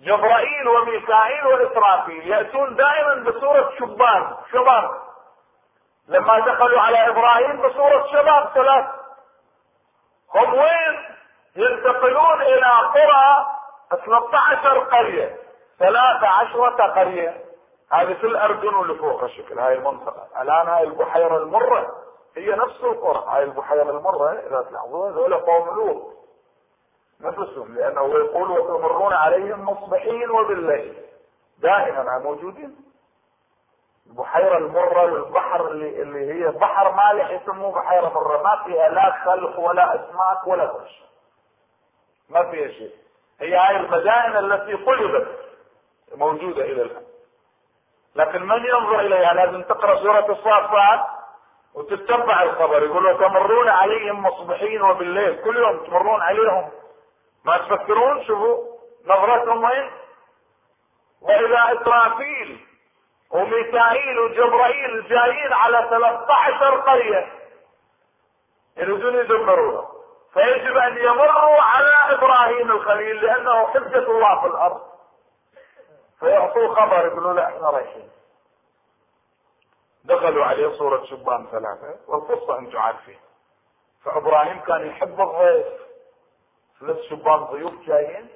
جبرائيل 0.00 0.68
وميكائيل 0.68 1.46
وإسرافيل 1.46 2.28
يأتون 2.28 2.76
دائما 2.76 3.14
بصورة 3.30 3.72
شبان 3.78 4.36
شباب. 4.52 4.90
لما 6.08 6.38
دخلوا 6.38 6.80
على 6.80 7.08
إبراهيم 7.08 7.62
بصورة 7.62 8.06
شباب 8.12 8.50
ثلاث. 8.54 8.86
هم 10.34 10.54
وين؟ 10.54 11.16
ينتقلون 11.56 12.42
إلى 12.42 12.70
قرى 12.94 13.46
13 13.90 14.78
قرية 14.78 15.36
13 15.78 16.68
قرية. 16.68 17.41
هذه 17.92 18.14
في 18.14 18.26
الأردن 18.26 18.74
واللي 18.74 18.94
فوق 18.94 19.24
الشكل 19.24 19.58
هاي 19.58 19.74
المنطقة. 19.74 20.42
الآن 20.42 20.68
هاي 20.68 20.84
البحيرة 20.84 21.36
المرة 21.36 21.96
هي 22.36 22.50
نفس 22.54 22.84
القرى. 22.84 23.24
هاي 23.28 23.44
البحيرة 23.44 23.90
المرة 23.90 24.32
إذا 24.32 24.66
تلاحظون 24.70 25.12
هذول 25.12 25.34
قوم 25.34 25.76
لوط. 25.76 26.12
نفسهم 27.20 27.74
لأنه 27.74 28.14
يقول 28.14 28.50
وتمرون 28.50 29.12
عليهم 29.12 29.68
مصبحين 29.68 30.30
وبالليل. 30.30 30.94
دائما 31.58 32.18
موجودين. 32.18 32.76
البحيرة 34.06 34.56
المرة 34.56 35.12
والبحر 35.12 35.68
اللي, 35.68 36.02
اللي 36.02 36.32
هي 36.32 36.50
بحر 36.50 36.92
مالح 36.92 37.30
يسموه 37.30 37.72
بحيرة 37.72 38.08
مرة. 38.08 38.42
ما 38.42 38.64
فيها 38.64 38.88
لا 38.88 39.24
خلق 39.24 39.60
ولا 39.60 39.94
أسماك 39.94 40.46
ولا 40.46 40.64
قرش 40.64 41.02
ما 42.30 42.50
فيها 42.50 42.68
شيء. 42.68 42.94
هي 43.40 43.56
هاي 43.56 43.76
المدائن 43.76 44.36
التي 44.36 44.74
قلبت 44.74 45.38
موجودة 46.14 46.64
إلى 46.64 46.82
الآن. 46.82 47.11
لكن 48.16 48.42
من 48.42 48.64
ينظر 48.64 49.00
إليها 49.00 49.34
لازم 49.34 49.62
تقرأ 49.62 49.96
سورة 49.96 50.32
الصافات 50.32 51.00
وتتبع 51.74 52.42
الخبر. 52.42 52.82
يقول 52.82 53.18
تمرون 53.18 53.68
عليهم 53.68 54.22
مصبحين 54.22 54.82
وبالليل 54.82 55.44
كل 55.44 55.56
يوم 55.56 55.84
تمرون 55.86 56.20
عليهم. 56.20 56.70
ما 57.44 57.58
تفكرون؟ 57.58 58.24
شوفوا 58.24 58.64
نظرتهم 59.06 59.64
وين؟ 59.64 59.90
واذا 61.22 61.80
إسرافيل 61.80 62.66
وميكائيل 63.30 64.18
وجبرائيل 64.18 65.08
جايين 65.08 65.52
على 65.52 65.86
13 65.90 66.76
قرية 66.76 67.32
يريدون 68.76 69.14
يدمروها. 69.14 69.88
فيجب 70.34 70.76
أن 70.76 70.98
يمروا 70.98 71.62
على 71.62 72.14
إبراهيم 72.14 72.70
الخليل 72.70 73.24
لأنه 73.24 73.66
حجة 73.66 74.10
الله 74.10 74.40
في 74.40 74.46
الأرض. 74.46 74.80
فيعطوه 76.22 76.74
خبر 76.74 77.06
يقولوا 77.06 77.32
لا 77.32 77.46
إحنا 77.48 77.70
رايحين. 77.70 78.10
دخلوا 80.04 80.44
عليه 80.44 80.78
صورة 80.78 81.04
شبان 81.04 81.46
ثلاثة 81.46 81.96
والقصة 82.08 82.58
أنتم 82.58 82.78
عارفين. 82.78 83.20
فابراهيم 84.04 84.60
كان 84.60 84.86
يحب 84.86 85.20
الضيف. 85.20 85.66
ثلاث 86.80 87.00
شبان 87.00 87.44
ضيوف 87.44 87.74
جايين 87.74 88.28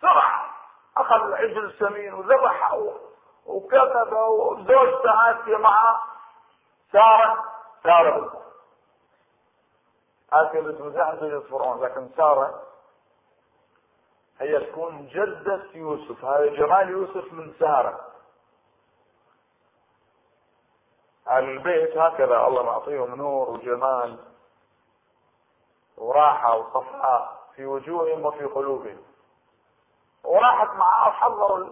سرعة 0.00 0.50
أخذ 0.96 1.24
العجل 1.24 1.72
سمين 1.78 2.14
وذبحه 2.14 2.78
وكتب 3.46 4.12
وزوجته 4.12 5.30
آتية 5.30 5.56
معه. 5.56 6.02
سارة 6.92 7.44
سارة 7.82 8.42
آتية 10.32 10.60
بنت 10.60 10.78
زوجة 11.20 11.40
فرعون 11.40 11.84
لكن 11.84 12.08
سارة 12.16 12.62
هي 14.40 14.60
تكون 14.60 15.06
جدة 15.06 15.62
يوسف. 15.74 16.24
هذا 16.24 16.46
جمال 16.46 16.88
يوسف 16.88 17.32
من 17.32 17.54
سارة. 17.58 18.00
أهل 21.28 21.44
البيت 21.44 21.96
هكذا. 21.96 22.46
الله 22.46 22.62
معطيهم 22.62 23.14
نور 23.14 23.50
وجمال 23.50 24.18
وراحة 25.96 26.56
وصفاء 26.56 27.38
في 27.56 27.66
وجوههم 27.66 28.26
وفي 28.26 28.44
قلوبهم. 28.44 29.02
وراحت 30.24 30.68
معاه 30.76 31.08
وحضروا 31.08 31.68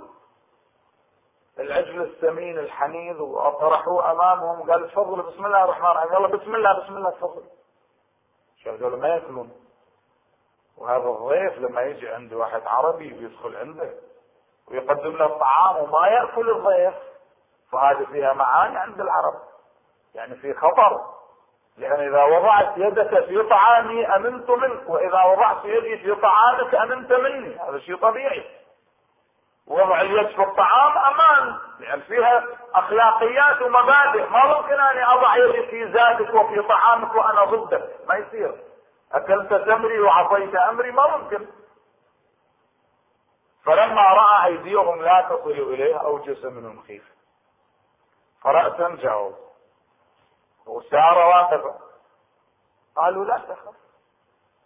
العجل 1.58 2.02
السمين 2.02 2.58
الحنيذ 2.58 3.20
وطرحوه 3.20 4.10
أمامهم. 4.10 4.70
قال 4.70 4.90
تفضلوا 4.90 5.30
بسم 5.30 5.46
الله 5.46 5.64
الرحمن 5.64 5.90
الرحيم. 5.90 6.12
يلا 6.12 6.28
بسم 6.36 6.54
الله 6.54 6.84
بسم 6.84 6.96
الله 6.96 7.10
تفضل. 7.10 7.44
شوف 8.56 8.74
دول 8.74 9.00
ما 9.00 9.08
ياكلون 9.08 9.65
وهذا 10.78 11.08
الضيف 11.08 11.58
لما 11.58 11.82
يجي 11.82 12.08
عند 12.08 12.32
واحد 12.32 12.62
عربي 12.66 13.12
ويدخل 13.12 13.56
عنده 13.56 13.90
ويقدم 14.70 15.16
له 15.16 15.26
الطعام 15.26 15.76
وما 15.76 16.06
يأكل 16.06 16.50
الضيف 16.50 16.94
فهذه 17.72 18.04
فيها 18.04 18.32
معاني 18.32 18.78
عند 18.78 19.00
العرب. 19.00 19.34
يعني 20.14 20.34
في 20.34 20.54
خطر 20.54 21.00
لأن 21.76 22.08
إذا 22.08 22.24
وضعت 22.24 22.72
يدك 22.76 23.24
في 23.24 23.42
طعامي 23.42 24.06
أمنت 24.06 24.50
منك 24.50 24.88
وإذا 24.88 25.22
وضعت 25.22 25.64
يدي 25.64 25.98
في 25.98 26.14
طعامك 26.14 26.74
أمنت 26.74 27.12
مني. 27.12 27.58
هذا 27.58 27.78
شيء 27.78 27.96
طبيعي. 27.96 28.44
وضع 29.66 30.00
اليد 30.00 30.26
في 30.28 30.42
الطعام 30.42 30.98
أمان 30.98 31.58
لأن 31.80 32.00
فيها 32.00 32.44
أخلاقيات 32.74 33.62
ومبادئ. 33.62 34.28
ما 34.28 34.56
ممكن 34.56 34.80
أني 34.80 35.04
أضع 35.04 35.36
يدي 35.36 35.66
في 35.66 35.84
ذاتك 35.84 36.34
وفي 36.34 36.62
طعامك 36.62 37.14
وأنا 37.14 37.44
ضدك. 37.44 37.90
ما 38.08 38.14
يصير. 38.14 38.54
أكلت 39.12 39.54
تمري 39.54 40.00
وعصيت 40.00 40.54
أمري؟ 40.54 40.90
ما 40.90 41.16
ممكن. 41.16 41.46
فلما 43.64 44.02
رأى 44.02 44.46
أيديهم 44.46 45.02
لا 45.02 45.28
تصل 45.28 45.50
إليه 45.50 45.96
أوجس 45.96 46.44
منهم 46.44 46.82
خيفة. 46.82 47.14
فرأسا 48.42 48.96
جاوب 48.96 49.34
وسار 50.66 51.18
واقفة. 51.18 51.78
قالوا 52.96 53.24
لا 53.24 53.38
تخف. 53.38 53.74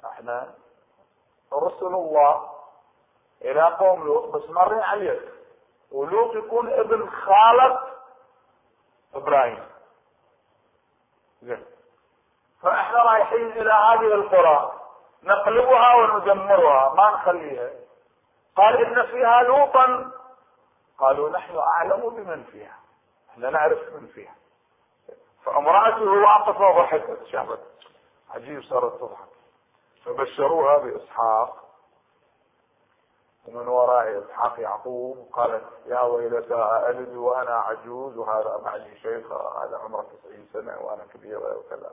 إحنا 0.05 0.55
رسل 1.53 1.87
الله 1.87 2.50
إلى 3.42 3.62
قوم 3.62 4.05
لوط 4.05 4.37
بس 4.37 4.50
مرين 4.50 4.81
عليك. 4.81 5.33
ولوط 5.92 6.35
يكون 6.35 6.72
ابن 6.72 7.11
خالة 7.11 7.90
إبراهيم. 9.14 9.68
زين. 11.42 11.66
فإحنا 12.62 13.02
رايحين 13.02 13.52
إلى 13.52 13.72
هذه 13.72 14.14
القرى 14.14 14.80
نقلبها 15.22 15.94
وندمرها 15.94 16.94
ما 16.94 17.10
نخليها. 17.10 17.70
قال 18.56 18.84
إن 18.84 19.06
فيها 19.06 19.42
لوطا. 19.42 20.10
قالوا 20.98 21.30
نحن 21.30 21.58
أعلم 21.58 22.08
بمن 22.08 22.44
فيها 22.44 22.78
إحنا 23.30 23.50
نعرف 23.50 23.78
من 23.94 24.06
فيها. 24.06 24.34
فأمرأته 25.44 26.10
واقفة 26.10 26.68
وضحكت 26.68 27.24
شافت 27.24 27.60
عجيب 28.34 28.62
صارت 28.62 29.00
تضحك. 29.00 29.28
فبشروها 30.04 30.78
بإسحاق. 30.78 31.56
ومن 33.48 33.68
وراء 33.68 34.18
إسحاق 34.18 34.60
يعقوب 34.60 35.28
قالت 35.32 35.64
يا 35.86 36.00
ويلتى 36.00 36.82
ألد 36.88 37.16
وأنا 37.16 37.54
عجوز 37.60 38.16
وهذا 38.16 38.56
بعدي 38.64 38.98
شيخ 38.98 39.32
هذا 39.32 39.80
عمره 39.84 40.06
90 40.22 40.48
سنة 40.52 40.78
وأنا 40.80 41.04
كبيره 41.14 41.58
وكذا. 41.58 41.90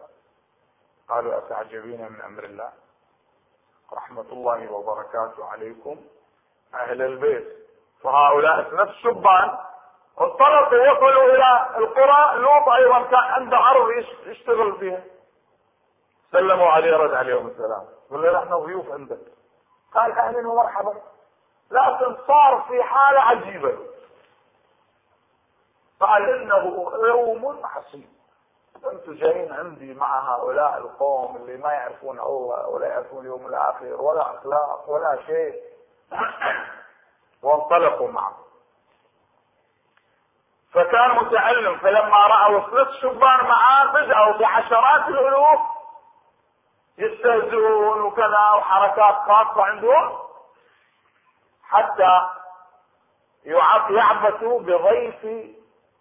قالوا 1.09 1.37
أتعجبين 1.37 2.11
من 2.11 2.21
أمر 2.21 2.43
الله؟ 2.43 2.71
رحمة 3.93 4.25
الله 4.31 4.71
وبركاته 4.71 5.45
عليكم 5.45 6.01
أهل 6.73 7.01
البيت. 7.01 7.67
فهؤلاء 8.03 8.75
نفس 8.75 8.93
شبان 8.93 9.57
انطلقوا 10.21 10.91
وصلوا 10.91 11.35
إلى 11.35 11.77
القرى 11.77 12.39
لوط 12.39 12.69
أيضا 12.69 13.03
كان 13.03 13.19
عنده 13.19 13.57
ارض 13.57 13.89
يشتغل 14.25 14.79
فيها 14.79 15.03
سلموا 16.31 16.67
عليه 16.67 16.97
رد 16.97 17.13
عليهم 17.13 17.47
السلام. 17.47 17.85
قال 18.11 18.21
له 18.21 18.43
نحن 18.43 18.55
ضيوف 18.55 18.91
عندك. 18.91 19.19
قال 19.93 20.11
أهلا 20.11 20.47
ومرحبا 20.49 21.01
لكن 21.71 22.17
صار 22.27 22.65
في 22.67 22.83
حالة 22.83 23.19
عجيبة. 23.19 23.77
قال 25.99 26.29
إنه 26.29 26.91
يوم 27.07 27.65
حصين. 27.65 28.16
أنتم 28.85 29.13
جايين 29.13 29.53
عندي 29.53 29.93
مع 29.93 30.35
هؤلاء 30.35 30.77
القوم 30.77 31.35
اللي 31.35 31.57
ما 31.57 31.73
يعرفون 31.73 32.19
الله 32.19 32.67
ولا 32.67 32.87
يعرفون 32.87 33.19
اليوم 33.19 33.47
الآخر 33.47 34.01
ولا 34.01 34.21
أخلاق 34.21 34.89
ولا 34.89 35.19
شيء 35.25 35.61
وانطلقوا 37.43 38.11
معه 38.11 38.37
فكان 40.71 41.15
متعلم 41.15 41.77
فلما 41.77 42.27
رأوا 42.27 42.69
ثلاث 42.69 42.87
شبان 43.01 43.45
معاه 43.45 43.85
بدأوا 43.91 44.37
بعشرات 44.37 45.07
الألوف 45.07 45.59
يستهزئون 46.97 48.01
وكذا 48.01 48.51
وحركات 48.57 49.15
خاصة 49.15 49.63
عندهم 49.63 50.19
حتى 51.63 52.21
يعبثوا 53.89 54.59
بضيف 54.59 55.25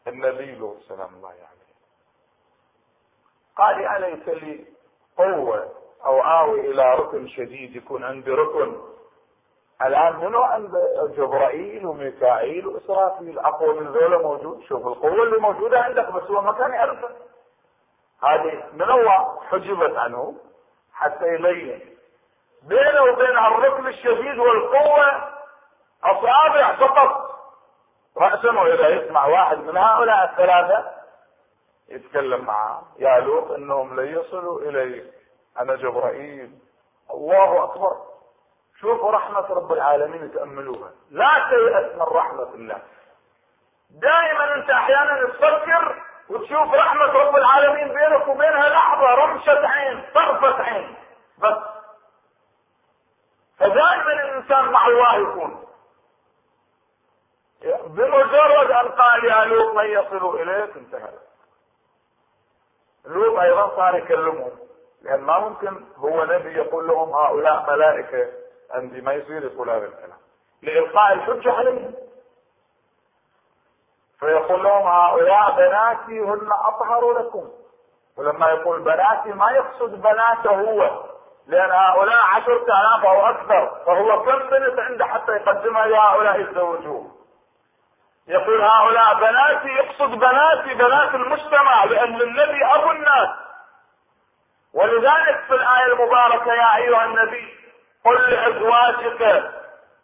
النبي 0.06 0.80
سلام 0.88 1.14
الله 1.14 1.28
عليه 1.28 1.38
يعني. 1.38 1.55
قال 3.58 3.86
أليس 3.86 4.28
لي 4.28 4.64
قوة 5.18 5.72
أو 6.04 6.20
آوي 6.20 6.60
إلى 6.60 6.94
ركن 6.94 7.28
شديد 7.28 7.76
يكون 7.76 8.04
عندي 8.04 8.30
ركن. 8.30 8.76
الآن 9.82 10.16
منو 10.16 10.42
عند 10.42 10.72
جبرائيل 11.16 11.86
وميكائيل 11.86 12.66
وإسرافيل. 12.66 13.38
أقوى 13.38 13.80
من 13.80 13.86
ذولا 13.86 14.18
موجود. 14.18 14.62
شوف 14.68 14.86
القوة 14.86 15.22
اللي 15.22 15.38
موجودة 15.38 15.80
عندك 15.80 16.12
بس 16.12 16.22
هو 16.22 16.40
ما 16.40 16.52
كان 16.52 16.72
يعرفها 16.72 17.10
هذه 18.22 18.62
من 18.72 18.90
هو؟ 18.90 19.38
حجبت 19.50 19.96
عنه 19.96 20.34
حتى 20.94 21.26
يبين 21.26 21.96
بينه 22.62 23.02
وبين 23.02 23.38
الركن 23.38 23.86
الشديد 23.86 24.38
والقوة 24.38 25.36
أصابع 26.04 26.76
فقط. 26.76 27.26
رأسا 28.18 28.60
وإذا 28.60 28.88
يسمع 28.88 29.26
واحد 29.26 29.58
من 29.58 29.76
هؤلاء 29.76 30.24
الثلاثة 30.24 30.90
يتكلم 31.88 32.44
معه 32.44 32.82
يا 32.98 33.20
لوط 33.20 33.50
إنهم 33.50 34.00
لن 34.00 34.06
يصلوا 34.06 34.60
إليك. 34.60 35.12
أنا 35.60 35.74
جبرائيل. 35.74 36.58
الله 37.10 37.64
أكبر. 37.64 37.96
شوفوا 38.80 39.12
رحمة 39.12 39.46
رب 39.50 39.72
العالمين 39.72 40.32
تأملوها. 40.32 40.90
لا 41.10 41.48
تيأس 41.50 41.94
من 41.94 42.02
رحمة 42.02 42.54
الله. 42.54 42.82
دائما 43.90 44.54
أنت 44.54 44.70
أحيانا 44.70 45.26
تفكر 45.26 46.02
وتشوف 46.28 46.74
رحمة 46.74 47.12
رب 47.12 47.36
العالمين 47.36 47.88
بينك 47.88 48.28
وبينها 48.28 48.68
لحظة 48.68 49.14
رمشة 49.14 49.68
عين 49.68 50.04
طرفة 50.14 50.62
عين. 50.62 50.96
بس. 51.38 51.56
فدائما 53.58 54.12
الإنسان 54.12 54.64
مع 54.64 54.86
الله 54.86 55.16
يكون. 55.16 55.66
بمجرد 57.86 58.70
أن 58.70 58.88
قال 58.88 59.24
يا 59.24 59.44
لوط 59.44 59.74
من 59.74 59.84
يصل 59.84 60.40
إليك 60.40 60.76
انتهى. 60.76 61.12
لوط 63.06 63.38
أيضا 63.38 63.76
صار 63.76 63.94
يكلمهم 63.94 64.50
لأن 65.02 65.20
ما 65.20 65.38
ممكن 65.38 65.84
هو 65.96 66.24
نبي 66.24 66.52
يقول 66.56 66.88
لهم 66.88 67.14
هؤلاء 67.14 67.70
ملائكة 67.70 68.32
عندي 68.70 69.00
ما 69.00 69.12
يصير 69.12 69.44
يقول 69.44 69.70
هذا 69.70 69.86
الكلام. 69.86 70.18
لإلقاء 70.62 71.12
الحجة 71.12 71.52
عليهم. 71.52 71.94
فيقول 74.20 74.62
لهم 74.62 74.86
هؤلاء 74.86 75.56
بناتي 75.56 76.20
هن 76.20 76.48
أطهر 76.52 77.12
لكم. 77.12 77.48
ولما 78.18 78.48
يقول 78.50 78.82
بناتي 78.82 79.32
ما 79.32 79.50
يقصد 79.50 80.02
بناته 80.02 80.50
هو 80.50 81.04
لأن 81.46 81.70
هؤلاء 81.70 82.16
عشرة 82.16 82.62
آلاف 82.62 83.04
أو 83.04 83.26
أكثر 83.26 83.84
فهو 83.86 84.22
كم 84.22 84.38
بنت 84.38 84.78
عنده 84.78 85.04
حتى 85.04 85.32
يقدمها 85.32 85.86
لهؤلاء 85.86 86.40
يتزوجون. 86.40 87.15
يقول 88.28 88.60
هؤلاء 88.62 89.14
بناتي 89.14 89.68
يقصد 89.68 90.10
بناتي 90.10 90.74
بنات 90.74 91.14
المجتمع 91.14 91.84
لأن 91.84 92.20
النبي 92.20 92.64
أبو 92.64 92.90
الناس. 92.90 93.28
ولذلك 94.74 95.44
في 95.48 95.54
الآية 95.54 95.92
المباركة 95.92 96.52
يا 96.52 96.76
أيها 96.76 97.04
النبي 97.04 97.54
قل 98.04 98.30
لأزواجك 98.30 99.50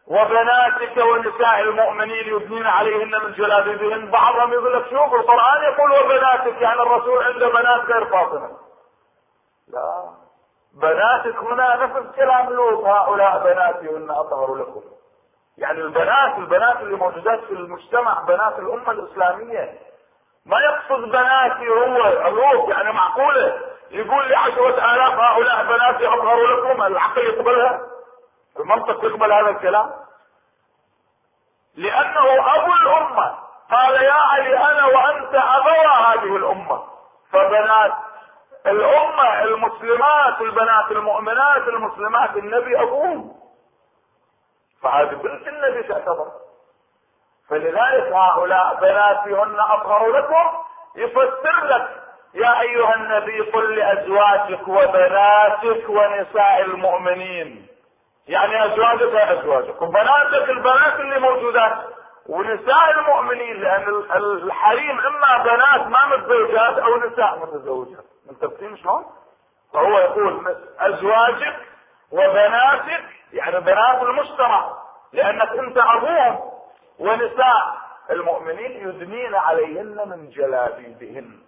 وبناتك 0.06 0.96
ونساء 0.96 1.60
المؤمنين 1.60 2.36
يدنين 2.36 2.66
عليهن 2.66 3.24
من 3.24 3.32
جلابيبهن 3.32 4.10
بعضهم 4.10 4.52
يقول 4.52 4.76
لك 4.76 4.84
شوف 4.90 5.14
القرآن 5.14 5.62
يقول 5.62 5.92
وبناتك 5.92 6.62
يعني 6.62 6.82
الرسول 6.82 7.24
عنده 7.24 7.48
بنات 7.48 7.80
غير 7.80 8.04
فاطمة. 8.04 8.50
لا. 9.68 10.04
بناتك 10.74 11.36
هنا 11.36 11.76
نفس 11.76 12.16
كلام 12.16 12.50
لوط 12.52 12.84
هؤلاء 12.84 13.44
بناتي 13.44 13.88
وان 13.88 14.10
أطهر 14.10 14.54
لكم. 14.54 14.82
يعني 15.58 15.80
البنات 15.80 16.38
البنات 16.38 16.76
اللي 16.80 16.96
موجودات 16.96 17.44
في 17.44 17.52
المجتمع 17.52 18.20
بنات 18.28 18.58
الأمة 18.58 18.90
الإسلامية. 18.90 19.78
ما 20.46 20.56
يقصد 20.60 21.02
بناتي 21.08 21.68
هو 21.68 22.06
الروح 22.06 22.68
يعني 22.68 22.92
معقولة. 22.92 23.60
يقول 23.90 24.28
لي 24.28 24.36
عشرة 24.36 24.94
آلاف 24.94 25.18
هؤلاء 25.18 25.64
بناتي 25.64 26.08
أظهر 26.08 26.46
لكم 26.46 26.82
العقل 26.82 27.22
يقبلها؟ 27.22 27.80
المنطق 28.60 29.04
يقبل 29.04 29.32
هذا 29.32 29.50
الكلام؟ 29.50 29.90
لأنه 31.76 32.54
أبو 32.56 32.72
الأمة. 32.72 33.38
قال 33.70 33.94
يا 34.02 34.12
علي 34.12 34.56
أنا 34.58 34.86
وأنت 34.86 35.34
أبوا 35.34 35.86
هذه 35.88 36.36
الأمة. 36.36 36.82
فبنات 37.32 37.92
الأمة 38.66 39.42
المسلمات 39.42 40.40
البنات 40.40 40.90
المؤمنات 40.90 41.68
المسلمات 41.68 42.36
النبي 42.36 42.82
أبوهم. 42.82 43.34
فهذه 44.82 45.14
بنت 45.14 45.48
النبي 45.48 45.82
تعتبر 45.82 46.26
فلذلك 47.48 48.12
هؤلاء 48.12 48.74
بناتهن 48.80 49.60
اطهر 49.60 50.10
لكم 50.10 50.50
يفسر 50.96 51.64
لك 51.64 52.02
يا 52.34 52.60
أيها 52.60 52.94
النبي 52.94 53.40
قل 53.40 53.76
لأزواجك 53.76 54.68
وبناتك 54.68 55.88
ونساء 55.88 56.60
المؤمنين. 56.62 57.66
يعني 58.28 58.64
أزواجك 58.64 59.14
ازواجك 59.14 59.82
وبناتك 59.82 60.50
البنات 60.50 61.00
اللي 61.00 61.18
موجودات. 61.18 61.78
ونساء 62.28 62.90
المؤمنين 62.90 63.60
لأن 63.60 63.88
الحريم 64.16 65.00
إما 65.00 65.42
بنات 65.44 65.86
ما 65.86 66.06
متزوجات 66.06 66.78
أو 66.78 66.96
نساء 66.96 67.38
متزوجات. 67.38 68.04
منتبهين 68.30 68.76
شلون؟ 68.76 69.04
فهو 69.74 69.98
يقول 69.98 70.56
أزواجك 70.80 71.56
وبناتك 72.12 73.04
يعني 73.32 73.60
بنات 73.60 74.02
المجتمع 74.02 74.72
لأنك 75.12 75.48
أنت 75.48 75.78
أبوهم. 75.78 76.52
ونساء 76.98 77.76
المؤمنين 78.10 78.88
يدنين 78.88 79.34
عليهن 79.34 80.08
من 80.08 80.30
جلابيبهن. 80.30 81.38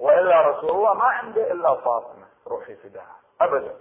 وإلا 0.00 0.40
رسول 0.40 0.70
الله 0.70 0.94
ما 0.94 1.04
عنده 1.04 1.52
إلا 1.52 1.74
فاطمة 1.74 2.26
روحي 2.46 2.74
فداها 2.74 3.16
ابدا. 3.40 3.74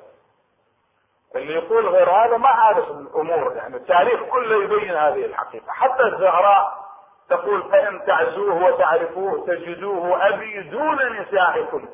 اللي 1.36 1.54
يقول 1.54 1.88
غير 1.90 2.10
هذا 2.10 2.38
ما 2.38 2.50
عارف 2.50 2.90
الأمور. 2.90 3.56
يعني 3.56 3.76
التاريخ 3.76 4.24
كله 4.24 4.64
يبين 4.64 4.96
هذه 4.96 5.26
الحقيقة. 5.26 5.72
حتى 5.72 6.04
الزهراء 6.04 6.86
تقول 7.30 7.72
فإن 7.72 8.06
تعزوه 8.06 8.64
وتعرفوه 8.64 9.46
تجدوه 9.48 10.28
أبي 10.28 10.62
دون 10.62 11.20
نسائكم 11.22 11.88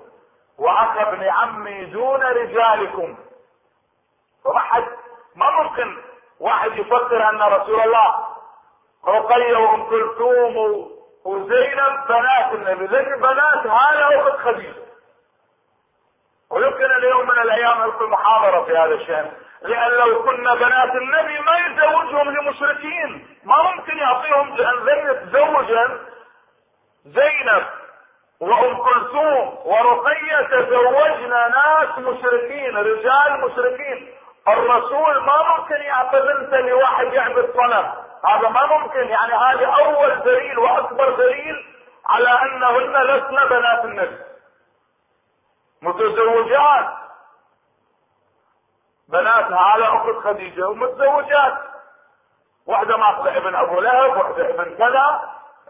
وأخ 0.58 0.98
ابن 0.98 1.24
عمي 1.24 1.86
دون 1.86 2.22
رجالكم. 2.24 3.18
فما 4.44 4.60
حد 4.60 4.88
ما 5.36 5.50
ممكن 5.64 5.98
واحد 6.40 6.78
يفكر 6.78 7.30
أن 7.30 7.42
رسول 7.42 7.82
الله 7.82 8.28
رقية 9.08 9.58
وام 9.58 9.84
كلثوم 9.90 10.56
وزينب 11.26 12.08
بنات 12.10 12.54
النبي 12.54 12.88
زين 12.88 13.20
بنات 13.20 13.68
هاله 13.68 14.30
أخت 14.30 14.40
خديجة. 14.40 14.82
ويمكن 16.52 16.86
اليوم 16.86 17.28
من 17.28 17.40
الأيام 17.40 17.84
القي 17.84 18.08
محاضرة 18.08 18.64
في 18.64 18.78
هذا 18.78 18.94
الشأن 18.94 19.32
لأن 19.62 19.92
لو 19.92 20.24
كنا 20.24 20.56
بنات 20.56 20.96
النبي 20.96 21.40
ما 21.40 21.58
يتزوجهم 21.58 22.30
لمشركين. 22.30 23.38
ما 23.44 23.62
ممكن 23.62 23.98
يعطيهم 23.98 24.56
لأن 24.56 24.86
زينب 27.06 27.66
وأم 28.40 28.78
كلثوم 28.78 29.58
ورقية 29.66 30.42
تزوجنا 30.42 31.48
ناس 31.48 31.98
مشركين 31.98 32.78
رجال 32.78 33.42
مشركين. 33.46 34.14
الرسول 34.48 35.24
ما 35.24 35.58
ممكن 35.58 35.76
يعطي 35.76 36.22
بنته 36.22 36.58
لواحد 36.58 37.14
يعبد 37.14 37.54
صنم 37.54 37.94
هذا 38.26 38.50
ما 38.50 38.66
ممكن. 38.66 39.08
يعني 39.08 39.34
هذه 39.34 39.66
أول 39.66 40.22
دليل 40.22 40.60
وأكبر 40.60 41.16
دليل 41.16 41.66
على 42.06 42.30
أنهن 42.30 43.04
لسن 43.04 43.50
بنات 43.50 43.86
النبي. 43.86 44.18
متزوجات. 45.82 46.88
بناتها 49.10 49.60
على 49.60 49.86
أخت 49.86 50.24
خديجة 50.24 50.70
ومتزوجات. 50.70 51.58
واحدة 52.68 52.98
ماخذة 52.98 53.38
ابن 53.38 53.56
أبو 53.56 53.80
لهب 53.80 54.18
واحدة 54.18 54.50
ابن 54.50 54.76
كذا. 54.78 55.22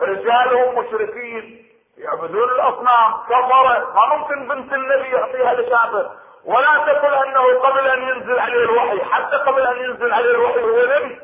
رجالهم 0.02 0.80
مشركين. 0.80 1.68
يعبدون 1.98 2.50
الأصنام. 2.50 3.14
كفره 3.14 3.94
ما 3.94 4.16
ممكن 4.16 4.48
بنت 4.48 4.74
النبي 4.74 5.10
يعطيها 5.10 5.54
لكافر 5.54 6.12
ولا 6.46 6.78
تقل 6.78 7.14
أنه 7.14 7.60
قبل 7.60 7.88
أن 7.88 8.04
ينزل 8.04 8.40
عليه 8.40 8.64
الوحي 8.64 9.04
حتى 9.04 9.36
قبل 9.36 9.68
أن 9.68 9.78
ينزل 9.78 10.14
عليه 10.14 10.32
الوحي 10.32 10.62
هو 10.62 10.86
نبي. 10.86 11.22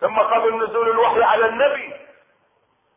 ثم 0.00 0.18
قبل 0.18 0.64
نزول 0.64 0.88
الوحي 0.90 1.22
على 1.22 1.46
النبي. 1.46 1.94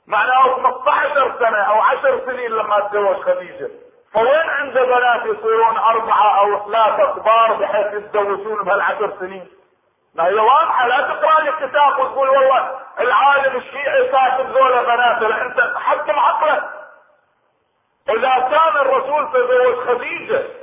معناه 0.08 0.56
15 0.56 1.36
سنة 1.40 1.58
أو 1.58 1.82
10 1.82 2.26
سنين 2.26 2.52
لما 2.52 2.80
تزوج 2.80 3.16
خديجة. 3.16 3.70
فوين 4.14 4.50
عنده 4.50 4.84
بنات 4.84 5.26
يصيرون 5.26 5.78
أربعة 5.78 6.40
أو 6.40 6.72
ثلاثة 6.72 7.14
كبار 7.14 7.54
بحيث 7.54 7.94
يتزوجون 7.94 8.64
بهالعشر 8.64 9.14
سنين؟ 9.20 9.48
ما 10.16 10.28
هي 10.28 10.36
واضحة 10.36 10.88
لا 10.88 11.02
تقرأ 11.02 11.42
لي 11.42 11.52
كتاب 11.52 12.00
وتقول 12.00 12.30
والله 12.30 12.80
العالم 13.00 13.56
الشيعي 13.56 14.08
كاتب 14.08 14.50
ذولا 14.50 14.82
بنات 14.84 15.42
أنت 15.42 15.78
حكم 15.78 16.20
عقلك. 16.20 16.64
إذا 18.10 18.40
كان 18.40 18.82
الرسول 18.82 19.32
تزوج 19.34 19.88
خديجة 19.88 20.61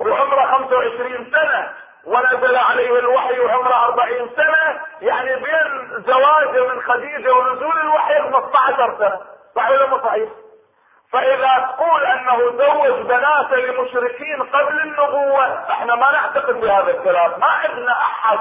وعمره 0.00 0.46
25 0.46 1.30
سنة 1.30 1.72
ونزل 2.04 2.56
عليه 2.56 2.98
الوحي 2.98 3.40
وعمره 3.40 3.84
40 3.84 4.30
سنة 4.36 4.80
يعني 5.00 5.36
بين 5.36 6.02
زواجه 6.06 6.74
من 6.74 6.82
خديجة 6.82 7.32
ونزول 7.32 7.80
الوحي 7.80 8.22
15 8.22 8.98
سنة. 8.98 9.20
صحيح 9.56 9.70
ولا 9.70 9.86
مو 9.86 9.98
صحيح؟ 9.98 10.28
فإذا 11.12 11.68
تقول 11.76 12.02
أنه 12.04 12.38
زوج 12.38 13.06
بناته 13.06 13.56
لمشركين 13.56 14.42
قبل 14.42 14.80
النبوة 14.80 15.70
إحنا 15.70 15.94
ما 15.94 16.12
نعتقد 16.12 16.60
بهذا 16.60 16.90
الكلام. 16.90 17.40
ما 17.40 17.46
عندنا 17.46 17.92
أحد. 17.92 18.38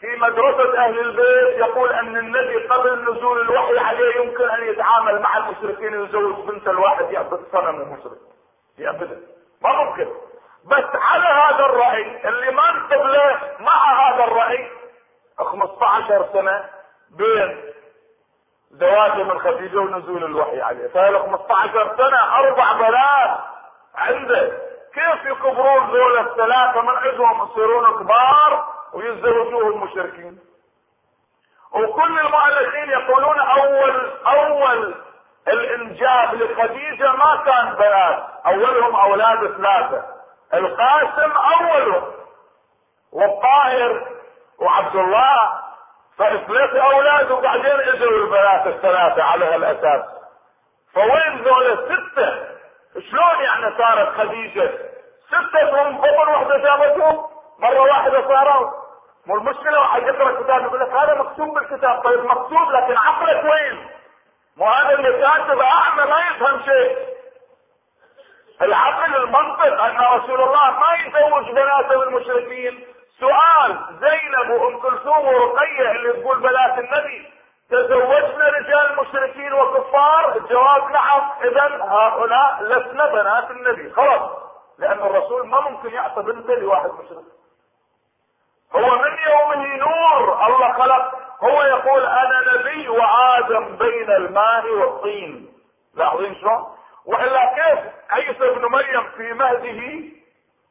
في 0.00 0.16
مدرسة 0.16 0.78
أهل 0.84 1.00
البيت 1.00 1.58
يقول 1.58 1.92
أن 1.92 2.16
النبي 2.16 2.66
قبل 2.66 3.02
نزول 3.12 3.40
الوحي 3.40 3.78
عليه 3.78 4.16
يمكن 4.20 4.50
أن 4.50 4.64
يتعامل 4.68 5.20
مع 5.20 5.36
المشركين 5.36 5.96
ويزوج 5.96 6.46
بنت 6.48 6.68
الواحد 6.68 7.10
يعبد 7.10 7.40
صنم 7.52 7.80
ومشرك 7.80 8.18
يعبده. 8.78 9.16
ما 9.62 9.84
ممكن. 9.84 10.06
بس 10.66 10.84
على 10.94 11.24
هذا 11.28 11.64
الرأي 11.64 12.28
اللي 12.28 12.50
ما 12.50 12.70
نقبله 12.72 13.40
مع 13.60 14.08
هذا 14.08 14.24
الرأي 14.24 14.70
15 15.38 16.26
سنة 16.32 16.64
بين 17.10 17.62
زواجه 18.70 19.22
من 19.22 19.38
خديجة 19.38 19.78
ونزول 19.78 20.24
الوحي 20.24 20.60
عليه. 20.60 20.88
فهي 20.88 21.18
15 21.18 21.96
سنة 21.96 22.34
أربع 22.38 22.72
بنات 22.72 23.38
عنده. 23.94 24.58
كيف 24.94 25.24
يكبرون 25.24 25.90
ذول 25.90 26.18
الثلاثة؟ 26.18 26.80
من 26.82 26.88
عندهم 26.96 27.48
يصيرون 27.50 27.98
كبار 27.98 28.64
ويتزوجوه 28.92 29.68
المشركين 29.68 30.38
وكل 31.72 32.18
المؤلفين 32.20 32.90
يقولون 32.90 33.40
أول 33.40 34.10
أول 34.26 34.94
الإنجاب 35.48 36.34
لخديجة 36.34 37.12
ما 37.12 37.42
كان 37.46 37.74
بنات 37.74 38.24
أولهم 38.46 38.96
أولاد 38.96 39.56
ثلاثة. 39.56 40.13
القاسم 40.54 41.32
اولهم 41.32 42.12
والطاهر 43.12 44.06
وعبد 44.60 44.96
الله 44.96 45.52
فثلاث 46.18 46.74
أولاد 46.74 47.30
وبعدين 47.30 47.80
اجوا 47.80 48.10
البنات 48.10 48.66
الثلاثة 48.66 49.22
على 49.22 49.44
هالأساس. 49.44 50.04
فوين 50.94 51.42
ذول 51.42 51.72
الستة؟ 51.72 52.54
شلون 53.10 53.44
يعني 53.44 53.78
صارت 53.78 54.16
خديجة؟ 54.16 54.70
ستة 55.26 55.82
هم 55.82 55.98
بطن 55.98 56.28
وحده 56.28 56.56
جابتهم 56.58 57.26
مرة 57.58 57.80
واحدة 57.80 58.28
صاروا. 58.28 58.70
مو 59.26 59.34
المشكلة 59.34 59.80
واحد 59.80 60.02
يقرأ 60.02 60.30
الكتاب 60.30 60.62
يقول 60.62 60.80
لك 60.80 60.88
هذا 60.88 61.14
مكتوب 61.22 61.54
بالكتاب. 61.54 62.02
طيب 62.04 62.24
مكتوب 62.24 62.70
لكن 62.70 62.96
عقلك 62.96 63.44
وين؟ 63.44 63.88
مو 64.56 64.66
هذا 64.66 64.90
اللي 64.94 65.12
كاتب 65.12 65.58
أعمى 65.60 66.04
ما 66.10 66.20
يفهم 66.30 66.62
شيء. 66.62 67.13
العقل 68.62 69.16
المنطق 69.16 69.82
أن 69.82 69.98
رسول 70.18 70.40
الله 70.40 70.70
ما 70.70 70.92
يزوج 70.92 71.50
بناته 71.50 72.02
المشركين. 72.02 72.86
سؤال 73.20 73.78
زينب 74.00 74.50
وأم 74.50 74.78
كلثوم 74.78 75.26
ورقية 75.26 75.90
اللي 75.90 76.12
تقول 76.12 76.40
بنات 76.40 76.78
النبي 76.78 77.30
تزوجنا 77.70 78.48
رجال 78.48 78.96
مشركين 79.00 79.52
وكفار؟ 79.52 80.36
الجواب 80.36 80.90
نعم. 80.90 81.30
اذا 81.44 81.84
هؤلاء 81.84 82.62
لسنا 82.62 83.06
بنات 83.06 83.50
النبي. 83.50 83.92
خلاص. 83.92 84.30
لأن 84.78 84.98
الرسول 84.98 85.48
ما 85.48 85.60
ممكن 85.60 85.90
يعطي 85.90 86.22
بنته 86.22 86.54
لواحد 86.54 86.90
مشرك. 86.90 87.24
هو 88.74 88.98
من 88.98 89.16
يومه 89.28 89.76
نور 89.76 90.46
الله 90.46 90.72
خلق. 90.72 91.14
هو 91.42 91.62
يقول 91.62 92.06
أنا 92.06 92.54
نبي 92.54 92.88
وآدم 92.88 93.76
بين 93.76 94.10
الماء 94.10 94.66
والطين. 94.66 95.52
لاحظين 95.94 96.34
شلون؟ 96.34 96.66
وإلا 97.06 97.54
كيف؟ 97.54 97.78
عيسى 98.10 98.48
ابن 98.50 98.66
مريم 98.66 99.10
في 99.16 99.32
مهده 99.32 100.04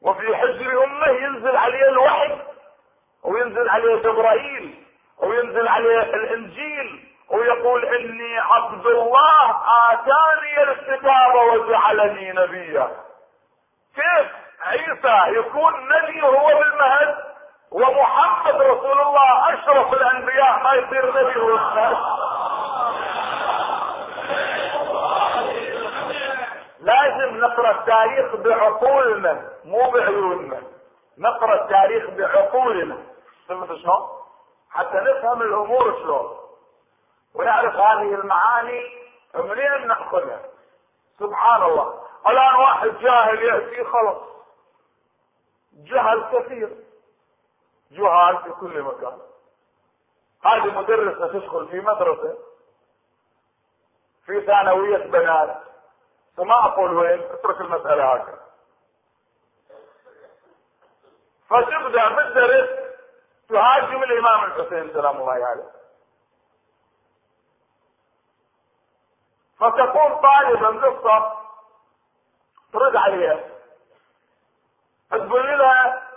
وفي 0.02 0.36
حجر 0.36 0.84
أمه 0.84 1.08
ينزل 1.08 1.58
عليه 1.58 1.90
الوحي 1.90 2.38
وينزل 3.24 3.70
عليه 3.70 3.96
جبرائيل 3.96 4.84
وينزل 5.20 5.68
عليه 5.68 6.02
الإنجيل 6.02 7.08
ويقول 7.30 7.86
إني 7.86 8.40
عبد 8.40 8.86
الله 8.88 9.50
آتاني 9.92 10.64
الكتاب 10.64 11.36
وجعلني 11.36 12.32
نبيا. 12.32 12.92
كيف؟ 13.96 14.28
عيسى 14.66 15.38
يكون 15.40 15.74
نبي 15.90 16.22
وهو 16.22 16.48
بالمهد 16.60 17.16
ومحمد 17.72 18.56
رسول 18.62 19.02
الله 19.02 19.54
أشرف 19.54 19.94
الأنبياء 19.94 20.64
ما 20.64 20.74
يصير 20.74 21.10
نبي 21.22 21.40
هو 21.40 21.58
نقرأ 27.44 27.72
التاريخ 27.72 28.36
بعقولنا 28.36 29.50
مو 29.66 29.92
بعيوننا. 29.92 30.62
نقرأ 31.18 31.64
التاريخ 31.64 32.10
بعقولنا. 32.10 32.98
فهمت 33.48 33.74
شلون؟ 33.74 34.10
حتى 34.70 34.98
نفهم 34.98 35.42
الأمور 35.42 35.94
شلون. 36.00 36.38
ونعرف 37.36 37.76
هذه 37.76 38.14
المعاني 38.16 38.82
منين 39.36 39.88
نأخذها. 39.88 40.40
سبحان 41.20 41.64
الله. 41.64 42.04
الآن 42.28 42.56
واحد 42.56 42.88
جاهل 42.88 43.44
يأتي 43.44 43.84
خلص 43.84 44.18
جهل 45.74 46.24
كثير. 46.32 46.70
جهال 47.92 48.38
في 48.44 48.50
كل 48.50 48.82
مكان. 48.82 49.18
هذه 50.46 50.80
مدرسة 50.80 51.28
تدخل 51.28 51.68
في 51.68 51.80
مدرسة 51.80 52.38
في 54.26 54.46
ثانوية 54.46 54.98
بنات. 54.98 55.73
فما 56.38 56.66
أقول 56.66 56.98
وين 56.98 57.22
أترك 57.22 57.62
المسألة 57.62 58.14
هكذا. 58.14 58.44
فتبدأ 61.50 62.10
بالدرس 62.10 62.70
تهاجم 63.50 64.04
الإمام 64.04 64.44
الحسين 64.44 64.94
سلام 64.94 65.18
الله 65.18 65.46
عليه. 65.46 65.72
فتكون 69.60 70.22
طالبا 70.22 70.70
بالصف 70.70 71.34
ترد 72.74 72.96
عليها. 72.96 73.40
تقول 75.12 75.60
لها 75.60 76.10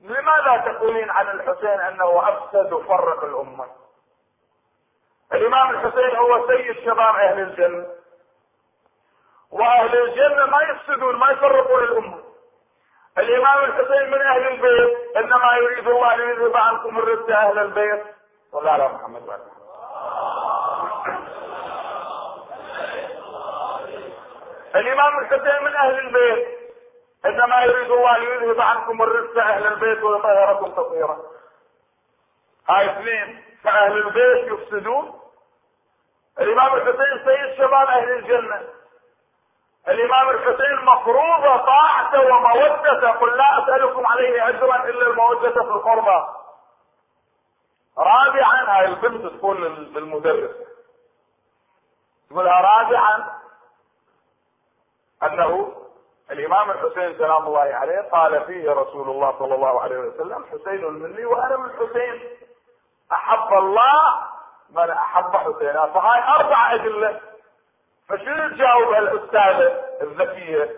لماذا 0.00 0.72
تقولين 0.72 1.10
عن 1.10 1.28
الحسين 1.30 1.80
أنه 1.80 2.28
أفسد 2.28 2.72
وفرق 2.72 3.24
الأمة؟ 3.24 3.66
الإمام 5.32 5.70
الحسين 5.70 6.16
هو 6.16 6.46
سيد 6.46 6.80
شباب 6.84 7.14
أهل 7.14 7.40
الجنة. 7.40 8.01
وأهل 9.52 10.02
الجنة 10.02 10.46
ما 10.46 10.62
يفسدون 10.62 11.16
ما 11.16 11.30
يفرقون 11.30 11.82
الأمة. 11.84 12.18
الإمام 13.18 13.64
الحسين 13.64 14.10
من 14.10 14.20
أهل 14.20 14.46
البيت 14.46 15.16
إنما 15.16 15.56
يريد 15.56 15.88
الله 15.88 16.14
ان 16.14 16.20
يذهب 16.20 16.56
عنكم 16.56 16.98
الرد 16.98 17.30
أهل 17.30 17.58
البيت. 17.58 18.02
صلى 18.52 18.70
على 18.70 18.88
محمد 18.88 19.28
وعلى 19.28 19.42
الإمام 24.74 25.18
الحسين 25.18 25.64
من 25.64 25.76
أهل 25.76 25.98
البيت 25.98 26.48
إنما 27.26 27.64
يريد 27.64 27.90
الله 27.90 28.16
ان 28.16 28.22
يذهب 28.22 28.60
عنكم 28.60 29.02
الرزق 29.02 29.38
أهل 29.38 29.66
البيت 29.66 30.02
ويطهركم 30.02 30.72
تطهيرا. 30.72 31.18
هاي 32.68 32.90
اثنين 32.90 33.44
فأهل 33.64 33.96
البيت 33.98 34.52
يفسدون. 34.52 35.20
الإمام 36.40 36.74
الحسين 36.74 37.24
سيد 37.24 37.54
شباب 37.58 37.88
أهل 37.88 38.10
الجنة. 38.10 38.62
الإمام 39.88 40.30
الحسين 40.30 40.84
مفروضة 40.84 41.56
طاعته 41.56 42.20
ومودته. 42.34 43.10
قل 43.10 43.36
لا 43.36 43.64
أسألكم 43.64 44.06
عليه 44.06 44.48
أجرا 44.48 44.76
إلا 44.76 45.06
المودة 45.06 45.50
في 45.50 45.70
القربى 45.70 46.26
رابعا 47.98 48.78
هاي 48.78 48.86
البنت 48.86 49.26
تقول 49.26 49.62
للمدرس. 49.94 50.50
تقولها 52.30 52.60
رابعا 52.60 53.40
أنه 55.22 55.72
الإمام 56.30 56.70
الحسين 56.70 57.18
سلام 57.18 57.46
الله 57.46 57.74
عليه 57.74 58.08
قال 58.12 58.44
فيه 58.44 58.70
رسول 58.70 59.10
الله 59.10 59.38
صلى 59.38 59.54
الله 59.54 59.80
عليه 59.82 59.98
وسلم 59.98 60.44
حسين 60.44 60.84
مني 60.92 61.24
وأنا 61.24 61.56
من 61.56 61.70
حسين. 61.70 62.38
أحب 63.12 63.52
الله 63.52 64.20
من 64.70 64.90
أحب 64.90 65.36
حسينا. 65.36 65.86
فهاي 65.86 66.22
أربع 66.22 66.74
أدلة. 66.74 67.20
فشنو 68.12 68.48
تجاوب 68.48 68.92
الاستاذه 68.94 69.84
الذكية؟ 70.00 70.70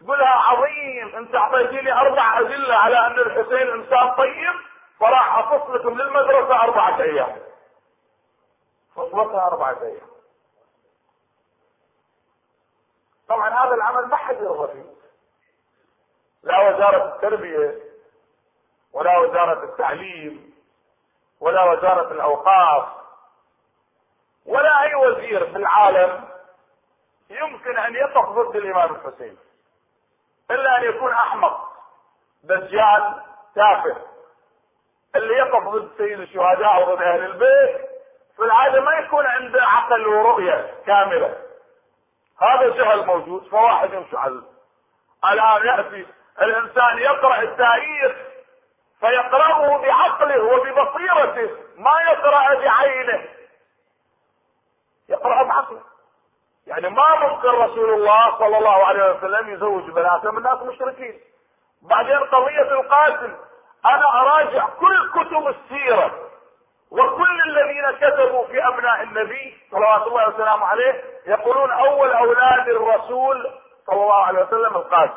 تقولها 0.00 0.28
عظيم 0.28 1.16
انت 1.16 1.34
أعطيتيني 1.34 1.92
أربع 1.92 2.38
أدلة 2.40 2.74
على 2.74 3.06
أن 3.06 3.18
الحسين 3.18 3.68
إنسان 3.70 4.14
طيب 4.14 4.54
فراح 5.00 5.38
اقص 5.38 5.70
لكم 5.70 5.98
للمدرسة 6.00 6.62
اربعه 6.62 7.00
أيام. 7.02 7.36
خطبتها 8.96 9.46
أربعة 9.46 9.82
أيام 9.82 10.10
طبعا 13.28 13.48
هذا 13.66 13.74
العمل 13.74 14.06
ما 14.08 14.16
حد 14.16 14.36
يرضى 14.36 14.72
فيه 14.72 14.90
لا 16.42 16.68
وزارة 16.68 17.14
التربية 17.14 17.78
ولا 18.92 19.18
وزارة 19.18 19.64
التعليم 19.64 20.54
ولا 21.40 21.64
وزارة 21.64 22.12
الأوقاف 22.12 22.88
ولا 24.46 24.82
أي 24.82 24.94
وزير 24.94 25.46
في 25.46 25.56
العالم 25.56 26.29
يمكن 27.30 27.78
أن 27.78 27.94
يقف 27.94 28.28
ضد 28.28 28.56
الإمام 28.56 28.94
الحسين 28.94 29.38
إلا 30.50 30.78
أن 30.78 30.84
يكون 30.84 31.12
أحمق 31.12 31.70
دجال 32.44 33.22
تافه 33.54 33.96
اللي 35.16 35.34
يقف 35.34 35.68
ضد 35.68 35.90
سيد 35.98 36.20
الشهداء 36.20 36.82
وضد 36.82 37.02
أهل 37.02 37.24
البيت 37.24 37.90
في 38.36 38.42
العادة 38.42 38.80
ما 38.80 38.92
يكون 38.92 39.26
عنده 39.26 39.62
عقل 39.62 40.06
ورؤية 40.06 40.74
كاملة. 40.86 41.36
هذا 42.42 42.68
جهل 42.68 43.06
موجود 43.06 43.48
فواحد 43.48 43.92
يمشي 43.92 44.16
على 44.16 44.42
الآن 45.32 45.66
يأتي 45.66 46.06
الإنسان 46.42 46.98
يقرأ 46.98 47.42
التاريخ 47.42 48.16
فيقرأه 49.00 49.78
بعقله 49.78 50.42
وببصيرته 50.42 51.50
ما 51.76 52.00
يقرأ 52.00 52.54
بعينه. 52.54 53.28
يقرأ 55.08 55.42
بعقله. 55.42 55.82
يعني 56.70 56.88
ما 56.88 57.14
ممكن 57.28 57.48
رسول 57.48 57.94
الله 57.94 58.38
صلى 58.38 58.58
الله 58.58 58.86
عليه 58.86 59.14
وسلم 59.14 59.48
يزوج 59.54 59.90
بناته 59.90 60.30
من 60.30 60.42
ناس 60.42 60.62
مشركين. 60.62 61.20
بعدين 61.90 62.18
قضية 62.18 62.72
القاسم 62.80 63.34
أنا 63.86 64.20
أراجع 64.20 64.66
كل 64.66 65.10
كتب 65.10 65.46
السيرة 65.48 66.10
وكل 66.90 67.40
الذين 67.46 67.90
كتبوا 67.90 68.46
في 68.46 68.66
أبناء 68.68 69.02
النبي 69.02 69.56
صلوات 69.70 70.06
الله 70.06 70.28
وسلامه 70.28 70.66
عليه 70.66 71.04
يقولون 71.26 71.70
أول 71.70 72.10
أولاد 72.10 72.68
الرسول 72.68 73.50
صلى 73.86 74.02
الله 74.02 74.24
عليه 74.24 74.42
وسلم 74.42 74.76
القاسم. 74.76 75.14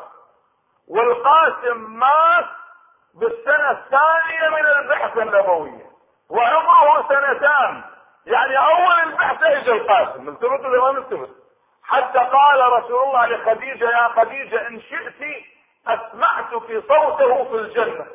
والقاسم 0.88 1.76
مات 1.98 2.46
بالسنة 3.14 3.70
الثانية 3.70 4.48
من 4.48 4.66
البعثة 4.66 5.22
النبوية 5.22 5.84
وعمره 6.30 7.08
سنتان. 7.08 7.84
يعني 8.26 8.58
أول 8.58 9.00
البعثة 9.06 9.46
إجا 9.46 9.72
القاسم. 9.72 10.30
نلتفت 10.30 10.64
ولا 10.64 10.80
ما 10.82 10.92
نلتفت 10.92 11.43
حتى 11.84 12.18
قال 12.18 12.72
رسول 12.72 13.02
الله 13.02 13.26
لخديجة 13.26 13.84
يا 13.90 14.08
خديجة 14.08 14.66
إن 14.68 14.80
شئت 14.80 15.44
أسمعتك 15.88 16.82
صوته 16.88 17.44
في 17.44 17.54
الجنة. 17.54 18.06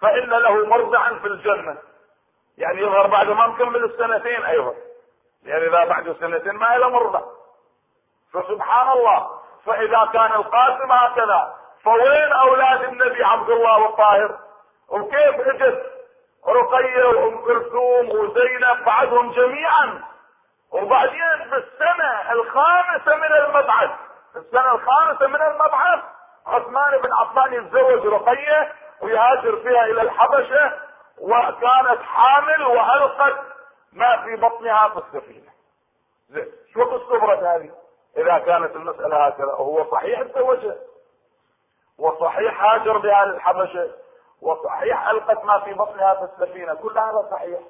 فإن 0.00 0.30
له 0.30 0.66
مرضعا 0.66 1.14
في 1.14 1.26
الجنة. 1.26 1.78
يعني 2.58 2.80
يظهر 2.80 3.06
بعد 3.06 3.26
ما 3.28 3.46
نكمل 3.46 3.84
السنتين 3.84 4.44
أيضا 4.44 4.74
يعني 5.44 5.66
إذا 5.66 5.84
بعد 5.84 6.16
سنتين 6.20 6.52
ما 6.52 6.76
له 6.78 6.88
مرضع 6.88 7.20
فسبحان 8.32 8.88
الله. 8.88 9.40
فإذا 9.66 10.10
كان 10.12 10.32
القاسم 10.32 10.92
هكذا 10.92 11.54
فوين 11.82 12.32
أولاد 12.32 12.82
النبي 12.82 13.24
عبد 13.24 13.50
الله 13.50 13.78
والطاهر 13.78 14.38
وكيف 14.88 15.40
إجت 15.40 15.92
رقية 16.48 17.04
وأم 17.04 17.44
كلثوم 17.44 18.10
وزينب 18.10 18.84
بعدهم 18.86 19.32
جميعا. 19.32 20.02
وبعدين 20.72 21.50
بالسنة 21.50 22.32
الخامسة 22.32 23.16
من 23.16 23.32
المبعث 23.32 23.90
السنة 24.36 24.74
الخامسة 24.74 25.26
من 25.26 25.42
المبعث 25.42 26.00
عثمان 26.46 27.00
بن 27.00 27.12
عفان 27.12 27.52
يتزوج 27.52 28.06
رقية 28.06 28.72
ويهاجر 29.02 29.56
فيها 29.56 29.84
إلى 29.84 30.02
الحبشة 30.02 30.72
وكانت 31.18 32.02
حامل 32.02 32.62
وألقت 32.62 33.36
ما 33.92 34.16
في 34.24 34.36
بطنها 34.36 34.88
في 34.88 34.96
السفينة 34.98 35.50
زين 36.28 36.46
شو 36.74 36.84
قصة 36.84 37.54
هذه؟ 37.54 37.70
إذا 38.16 38.38
كانت 38.38 38.76
المسألة 38.76 39.26
هكذا 39.26 39.52
هو 39.52 39.90
صحيح 39.90 40.22
تزوجها 40.22 40.76
وصحيح 41.98 42.62
هاجر 42.64 42.98
بها 42.98 43.24
للحبشة 43.24 43.90
وصحيح 44.42 45.08
ألقت 45.08 45.44
ما 45.44 45.58
في 45.60 45.72
بطنها 45.74 46.14
في 46.14 46.22
السفينة 46.22 46.74
كل 46.74 46.98
هذا 46.98 47.28
صحيح 47.30 47.60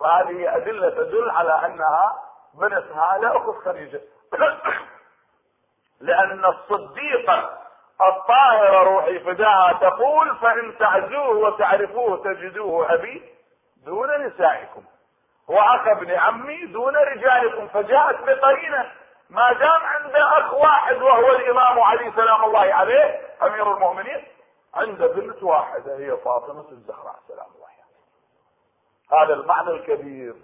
فهذه 0.00 0.56
أدلة 0.56 0.90
تدل 0.90 1.30
على 1.30 1.66
أنها 1.66 2.29
بنتها 2.54 3.18
لا 3.18 3.36
أخت 3.36 3.64
خديجة. 3.64 4.00
لأن 6.00 6.44
الصديقة 6.44 7.58
الطاهرة 8.00 8.82
روحي 8.82 9.20
فداها 9.20 9.72
تقول 9.72 10.36
فإن 10.36 10.78
تعزوه 10.78 11.28
وتعرفوه 11.28 12.22
تجدوه 12.24 12.94
أبي 12.94 13.22
دون 13.84 14.26
نسائكم. 14.26 14.82
وأخ 15.48 15.86
ابن 15.86 16.10
عمي 16.10 16.66
دون 16.66 16.96
رجالكم. 16.96 17.68
فجاءت 17.68 18.20
بقرينة. 18.20 18.92
ما 19.30 19.52
دام 19.52 19.82
عنده 19.82 20.38
أخ 20.38 20.54
واحد 20.54 20.96
وهو 21.02 21.30
الإمام 21.30 21.80
علي 21.80 22.12
سلام 22.16 22.44
الله 22.44 22.74
عليه 22.74 23.20
أمير 23.42 23.74
المؤمنين 23.74 24.26
عنده 24.74 25.06
بنت 25.06 25.42
واحدة 25.42 25.96
هي 25.98 26.16
فاطمة 26.16 26.70
الزهراء 26.70 27.18
سلام 27.28 27.46
الله 27.56 27.66
عليه 27.66 29.22
هذا 29.22 29.34
المعنى 29.34 29.70
الكبير. 29.70 30.34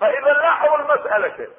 فإذا 0.00 0.32
لاحظوا 0.32 0.76
المسألة 0.76 1.28
كيف 1.28 1.50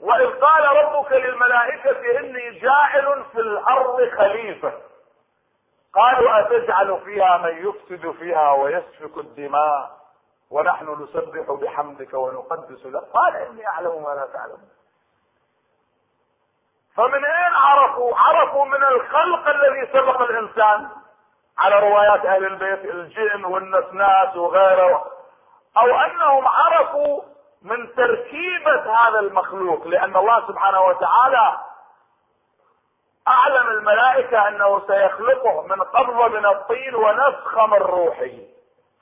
وإذ 0.00 0.40
قال 0.40 0.64
ربك 0.84 1.12
للملائكة 1.12 2.18
إني 2.20 2.58
جاعل 2.58 3.24
في 3.32 3.40
الأرض 3.40 4.08
خليفة. 4.18 4.72
قالوا 5.94 6.40
أتجعل 6.40 7.00
فيها 7.04 7.36
من 7.38 7.68
يفسد 7.68 8.10
فيها 8.10 8.52
ويسفك 8.52 9.16
الدماء 9.18 9.90
ونحن 10.50 11.02
نسبح 11.02 11.50
بحمدك 11.50 12.14
ونقدس 12.14 12.86
لك؟ 12.86 13.02
قال 13.14 13.36
إني 13.36 13.68
أعلم 13.68 14.02
ما 14.02 14.08
لا 14.14 14.28
تعلمون. 14.32 14.70
فمن 16.96 17.24
أين 17.24 17.52
عرفوا؟ 17.54 18.16
عرفوا 18.16 18.64
من 18.64 18.84
الخلق 18.84 19.48
الذي 19.48 19.92
سبق 19.92 20.20
الإنسان 20.22 20.88
على 21.58 21.78
روايات 21.80 22.26
أهل 22.26 22.44
البيت 22.44 22.84
الجن 22.84 23.44
والنسناس 23.44 24.36
وغيره 24.36 25.04
أو 25.76 26.00
أنهم 26.00 26.48
عرفوا 26.48 27.22
من 27.64 27.94
تركيبة 27.94 29.08
هذا 29.08 29.18
المخلوق 29.18 29.86
لأن 29.86 30.16
الله 30.16 30.46
سبحانه 30.48 30.80
وتعالى 30.80 31.58
أعلم 33.28 33.68
الملائكة 33.68 34.48
أنه 34.48 34.86
سيخلقه 34.86 35.62
من 35.62 35.82
قبضة 35.82 36.28
من 36.28 36.46
الطين 36.46 36.94
ونفخة 36.94 37.66
من 37.66 37.78
روحه. 37.78 38.30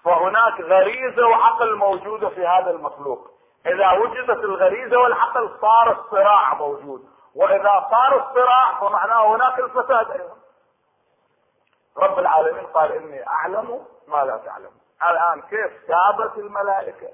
فهناك 0.05 0.61
غريزة 0.61 1.27
وعقل 1.27 1.77
موجودة 1.77 2.29
في 2.29 2.47
هذا 2.47 2.71
المخلوق. 2.71 3.31
إذا 3.67 3.93
وجدت 3.93 4.45
الغريزة 4.45 4.99
والعقل 4.99 5.51
صار 5.61 5.93
الصراع 5.93 6.55
موجود. 6.55 7.05
وإذا 7.35 7.89
صار 7.91 8.29
الصراع 8.29 8.81
فمعناه 8.81 9.37
هناك 9.37 9.59
الفساد 9.59 10.11
أيضا. 10.11 10.37
رب 11.97 12.19
العالمين 12.19 12.67
قال 12.67 12.93
إني 12.93 13.27
أعلم 13.27 13.85
ما 14.09 14.25
لا 14.25 14.37
تعلم. 14.37 14.71
الآن 15.11 15.43
كيف 15.43 15.73
سابت 15.87 16.39
الملائكة؟ 16.39 17.09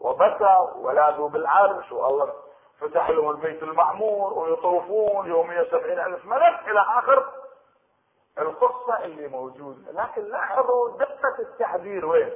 وبكى 0.00 0.58
ولاذوا 0.76 1.28
بالعرش 1.28 1.92
والله 1.92 2.32
فتح 2.80 3.10
لهم 3.10 3.30
البيت 3.30 3.62
المعمور 3.62 4.38
ويطوفون 4.38 5.28
يوميا 5.28 5.64
سبعين 5.64 5.98
ألف 5.98 6.24
ملك 6.24 6.60
إلى 6.68 6.80
آخر 6.80 7.24
القصة 8.38 9.04
اللي 9.04 9.28
موجودة. 9.28 9.92
لكن 9.92 10.22
لاحظوا 10.22 10.98
دقة 10.98 11.38
التعبير 11.38 12.06
وين؟ 12.06 12.32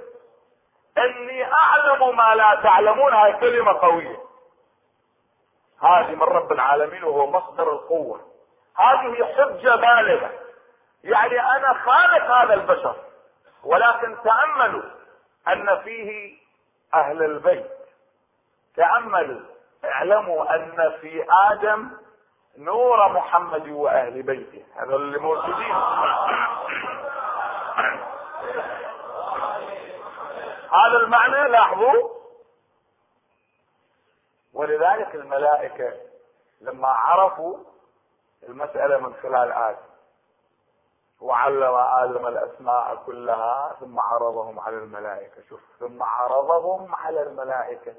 إني 0.99 1.53
أعلم 1.53 2.17
ما 2.17 2.35
لا 2.35 2.61
تعلمون. 2.63 3.13
هاي 3.13 3.33
كلمة 3.33 3.73
قوية. 3.73 4.21
هذه 5.83 6.15
من 6.15 6.23
رب 6.23 6.53
العالمين 6.53 7.05
وهو 7.05 7.27
مصدر 7.27 7.73
القوة. 7.73 8.21
هذه 8.77 9.25
حجة 9.25 9.77
بالغة. 9.77 10.31
يعني 11.05 11.41
أنا 11.41 11.75
خالق 11.75 12.25
هذا 12.25 12.55
البشر 12.55 12.97
ولكن 13.65 14.17
تأملوا 14.25 14.83
أن 15.49 15.79
فيه 15.85 16.39
أهل 16.95 17.23
البيت. 17.23 17.71
تأملوا 18.77 19.41
اعلموا 19.85 20.55
أن 20.55 20.93
في 21.01 21.27
آدم 21.51 21.91
نور 22.59 23.09
محمد 23.09 23.69
وأهل 23.69 24.23
بيته. 24.23 24.65
هذا 24.77 24.97
اللي 24.97 25.19
موجودين. 25.19 25.75
هذا 30.71 30.97
المعنى 31.03 31.49
لاحظوا؟ 31.49 32.15
ولذلك 34.53 35.15
الملائكة 35.15 35.93
لما 36.61 36.89
عرفوا 36.89 37.59
المسألة 38.49 38.99
من 38.99 39.15
خلال 39.23 39.53
آدم. 39.53 39.94
وعلم 41.21 41.75
آدم 41.75 42.27
الأسماء 42.27 42.97
كلها 43.07 43.77
ثم 43.81 44.01
عرضهم 44.01 44.61
على 44.61 44.77
الملائكة. 44.77 45.43
شوف 45.49 45.61
ثم 45.81 46.03
عرضهم 46.03 46.95
على 46.95 47.23
الملائكة. 47.23 47.95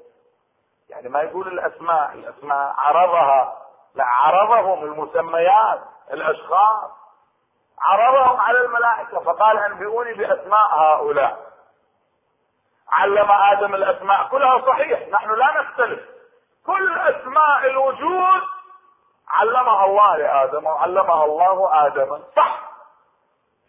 يعني 0.88 1.08
ما 1.08 1.20
يقول 1.20 1.48
الأسماء 1.48 2.12
الأسماء 2.12 2.74
عرضها. 2.78 3.62
لا 3.94 4.04
عرضهم 4.04 4.84
المسميات 4.84 5.80
الأشخاص. 6.10 6.90
عرضهم 7.78 8.40
على 8.40 8.58
الملائكة. 8.58 9.20
فقال 9.20 9.58
أنبئوني 9.58 10.14
بأسماء 10.14 10.74
هؤلاء. 10.74 11.46
علم 12.88 13.32
آدم 13.32 13.74
الأسماء. 13.74 14.28
كلها 14.28 14.66
صحيح. 14.66 15.08
نحن 15.08 15.30
لا 15.30 15.60
نختلف. 15.60 16.00
كل 16.66 16.98
أسماء 16.98 17.66
الوجود 17.66 18.42
علمها 19.28 19.84
الله 19.84 20.16
لآدم 20.16 20.66
وعلمها 20.66 21.24
الله 21.24 21.86
آدم 21.86 22.22
صح. 22.36 22.65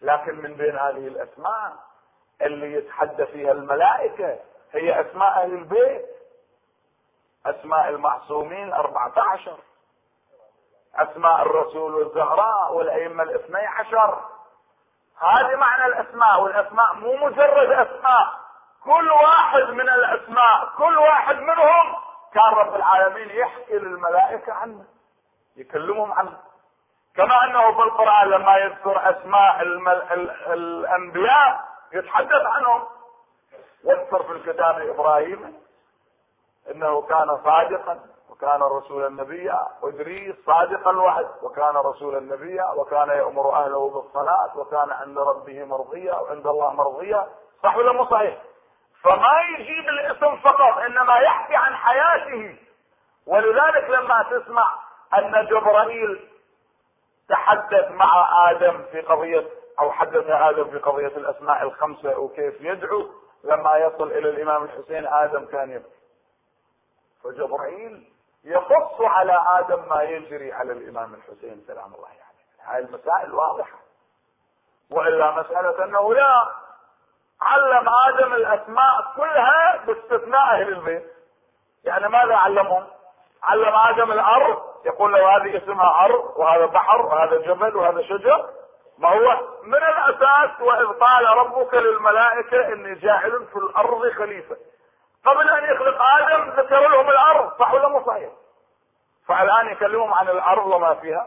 لكن 0.02 0.42
من 0.42 0.54
بين 0.54 0.78
هذه 0.78 1.08
الأسماء 1.08 1.76
اللي 2.42 2.72
يتحدى 2.72 3.26
فيها 3.26 3.52
الملائكة 3.52 4.38
هي 4.72 5.00
أسماء 5.00 5.28
أهل 5.28 5.52
البيت 5.54 6.06
أسماء 7.46 7.88
المعصومين 7.88 8.72
14 8.72 9.58
أسماء 10.96 11.42
الرسول 11.42 11.94
والزهراء 11.94 12.74
والأئمة 12.74 13.22
الاثني 13.22 13.66
عشر 13.66 14.24
هذه 15.20 15.56
معنى 15.56 15.86
الأسماء 15.86 16.40
والأسماء 16.40 16.94
مو 16.94 17.16
مجرد 17.16 17.70
أسماء. 17.70 18.38
كل 18.84 19.10
واحد 19.10 19.62
من 19.62 19.88
الأسماء 19.88 20.68
كل 20.78 20.98
واحد 20.98 21.36
منهم 21.36 21.96
كان 22.34 22.52
رب 22.54 22.74
العالمين 22.74 23.30
يحكي 23.30 23.72
للملائكة 23.78 24.52
عنه 24.52 24.84
يكلمهم 25.56 26.12
عنه. 26.12 26.38
كما 27.18 27.44
أنه 27.44 27.72
في 27.72 27.82
القران 27.82 28.28
لما 28.28 28.56
يذكر 28.56 29.10
أسماء 29.10 29.62
المل... 29.62 30.02
ال... 30.10 30.30
الأنبياء 30.52 31.60
يتحدث 31.92 32.42
عنهم. 32.46 32.84
واذكر 33.84 34.22
في 34.22 34.32
الكتاب 34.32 34.80
إبراهيم 34.80 35.62
إنه 36.70 37.02
كان 37.02 37.38
صادقا 37.44 38.00
وكان 38.30 38.62
رسولا 38.62 39.08
نبيا 39.08 39.66
وإدريس 39.82 40.36
صادق 40.46 40.88
الوعد 40.88 41.28
وكان 41.42 41.76
رسولا 41.76 42.20
نبيا 42.20 42.64
وكان 42.76 43.08
يأمر 43.08 43.52
أهله 43.54 43.90
بالصلاة 43.90 44.58
وكان 44.58 44.90
عند 44.92 45.18
ربه 45.18 45.64
مرضيا 45.64 46.14
وعند 46.14 46.46
الله 46.46 46.72
مرضيا. 46.72 47.26
صح 47.62 47.76
ولا 47.76 47.92
مو 47.92 48.04
صحيح؟ 48.04 48.38
فما 49.02 49.40
يجيب 49.58 49.88
الاسم 49.88 50.36
فقط 50.36 50.78
إنما 50.78 51.16
يحكي 51.16 51.56
عن 51.56 51.74
حياته. 51.76 52.56
ولذلك 53.26 53.90
لما 53.90 54.22
تسمع 54.30 54.74
أن 55.18 55.46
جبرائيل 55.46 56.28
تحدث 57.28 57.90
مع 57.90 58.28
آدم 58.50 58.82
في 58.92 59.00
قضية 59.00 59.46
أو 59.80 59.92
حدث 59.92 60.30
آدم 60.30 60.70
في 60.70 60.78
قضية 60.78 61.06
الأسماء 61.06 61.62
الخمسة 61.62 62.18
وكيف 62.18 62.60
يدعو 62.60 63.08
لما 63.44 63.76
يصل 63.76 64.12
إلى 64.12 64.30
الإمام 64.30 64.64
الحسين 64.64 65.06
آدم 65.06 65.46
كان 65.46 65.70
يبكي. 65.70 65.98
فجبرائيل 67.24 68.12
يقص 68.44 69.00
على 69.00 69.40
آدم 69.46 69.88
ما 69.88 70.02
يجري 70.02 70.52
على 70.52 70.72
الإمام 70.72 71.14
الحسين 71.14 71.64
سلام 71.66 71.94
الله 71.94 72.08
عليه. 72.08 72.18
يعني. 72.18 72.38
هاي 72.64 72.78
المسائل 72.78 73.34
واضحة. 73.34 73.78
وإلا 74.90 75.30
مسألة 75.30 75.84
أنه 75.84 76.14
لا 76.14 76.48
علم 77.40 77.88
آدم 78.08 78.32
الأسماء 78.34 79.12
كلها 79.16 79.84
باستثناء 79.86 80.40
أهل 80.40 80.68
البيت. 80.68 81.12
يعني 81.84 82.08
ماذا 82.08 82.34
علمهم؟ 82.34 82.86
علم 83.42 83.74
آدم 83.74 84.12
الأرض 84.12 84.67
يقول 84.84 85.12
له 85.12 85.36
هذه 85.36 85.56
اسمها 85.56 86.04
ارض 86.04 86.32
وهذا 86.36 86.66
بحر 86.66 87.06
وهذا 87.06 87.36
جبل 87.36 87.76
وهذا 87.76 88.02
شجر. 88.02 88.50
ما 88.98 89.08
هو؟ 89.08 89.40
من 89.62 89.74
الأساس 89.74 90.60
وإذ 90.60 90.86
قال 90.86 91.26
ربك 91.26 91.74
للملائكة 91.74 92.72
إني 92.72 92.94
جاعل 92.94 93.46
في 93.46 93.56
الأرض 93.56 94.10
خليفة. 94.10 94.56
قبل 95.26 95.50
أن 95.50 95.74
يخلق 95.74 96.02
آدم 96.02 96.50
ذكر 96.50 96.88
لهم 96.88 97.10
الأرض 97.10 97.58
صح 97.58 97.74
ولا 97.74 97.88
مو 97.88 98.06
صحيح؟ 98.06 98.30
فالآن 99.26 99.68
يكلمهم 99.68 100.14
عن 100.14 100.28
الأرض 100.28 100.66
وما 100.66 100.94
فيها؟ 100.94 101.26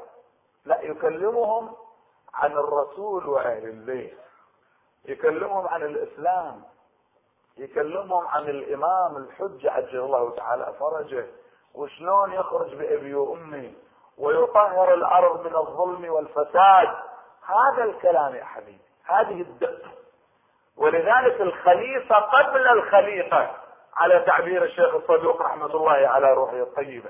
لا 0.66 0.82
يكلمهم 0.82 1.76
عن 2.34 2.52
الرسول 2.52 3.30
وأهل 3.30 3.64
البيت 3.64 4.18
يكلمهم 5.06 5.68
عن 5.68 5.84
الإسلام. 5.84 6.64
يكلمهم 7.58 8.28
عن 8.28 8.42
الإمام 8.42 9.18
الحجة 9.18 9.72
عجل 9.72 10.00
الله 10.00 10.36
تعالى 10.36 10.74
فرجه. 10.80 11.28
وشلون 11.76 12.34
يخرج 12.34 12.76
بابي 12.76 13.16
وامي 13.16 13.76
ويطهر 14.18 14.94
الأرض 14.94 15.48
من 15.48 15.56
الظلم 15.56 16.10
والفساد؟ 16.10 16.96
هذا 17.46 17.84
الكلام 17.84 18.36
يا 18.36 18.46
حبيبي 18.46 18.82
هذه 19.06 19.42
الدقة. 19.42 19.92
ولذلك 20.78 21.42
الخليفة 21.42 22.16
قبل 22.16 22.68
الخليفة 22.68 23.52
على 23.98 24.20
تعبير 24.20 24.64
الشيخ 24.64 24.96
الصدوق 24.96 25.42
رحمة 25.42 25.66
الله 25.66 26.08
على 26.08 26.34
روحه 26.34 26.56
الطيبة. 26.56 27.10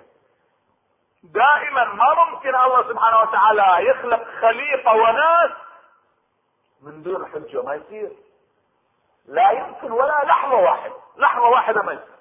دائما 1.24 1.84
ما 1.84 2.26
ممكن 2.26 2.56
الله 2.56 2.90
سبحانه 2.90 3.22
وتعالى 3.22 3.90
يخلق 3.90 4.24
خليفة 4.42 4.94
وناس 4.94 5.52
من 6.82 7.04
دون 7.04 7.26
حجة 7.26 7.62
ما 7.62 7.76
يصير. 7.76 8.12
لا 9.26 9.52
يمكن 9.52 9.92
ولا 9.92 10.24
لحظة 10.24 10.56
واحدة 10.56 10.96
لحظة 11.18 11.48
واحدة 11.50 11.82
ما 11.82 11.94
يصير. 11.94 12.21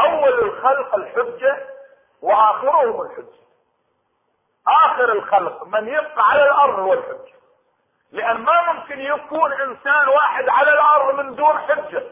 أول 0.00 0.42
الخلق 0.42 0.94
الحجة 0.94 1.66
وآخرهم 2.22 3.00
الحجة. 3.00 3.38
آخر 4.84 5.12
الخلق 5.12 5.66
من 5.66 5.88
يبقى 5.88 6.28
على 6.30 6.42
الأرض 6.44 6.78
هو 6.78 6.92
الحجة. 6.92 7.38
لأن 8.12 8.36
ما 8.36 8.72
ممكن 8.72 9.00
يكون 9.00 9.52
إنسان 9.52 10.08
واحد 10.08 10.48
على 10.48 10.72
الأرض 10.72 11.14
من 11.14 11.34
دون 11.34 11.58
حجة. 11.58 12.02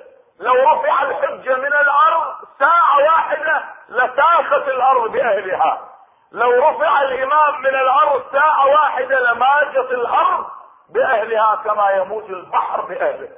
لو 0.41 0.55
رفع 0.55 1.03
الحجة 1.03 1.55
من 1.57 1.73
الأرض 1.73 2.35
ساعة 2.59 2.99
واحدة 3.05 3.65
لساخت 3.89 4.69
الأرض 4.69 5.13
بأهلها. 5.13 5.89
لو 6.33 6.51
رفع 6.69 7.03
الإمام 7.03 7.61
من 7.61 7.75
الأرض 7.75 8.23
ساعة 8.33 8.67
واحدة 8.67 9.33
لماجت 9.33 9.91
الأرض 9.91 10.47
بأهلها 10.89 11.57
كما 11.65 11.91
يموت 11.91 12.31
البحر 12.31 12.81
بأهله. 12.81 13.29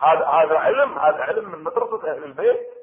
هذا 0.00 0.26
هذا 0.26 0.58
علم 0.58 0.98
هذا 0.98 1.22
علم 1.22 1.48
من 1.52 1.64
مدرسة 1.64 2.12
أهل 2.12 2.24
البيت. 2.24 2.77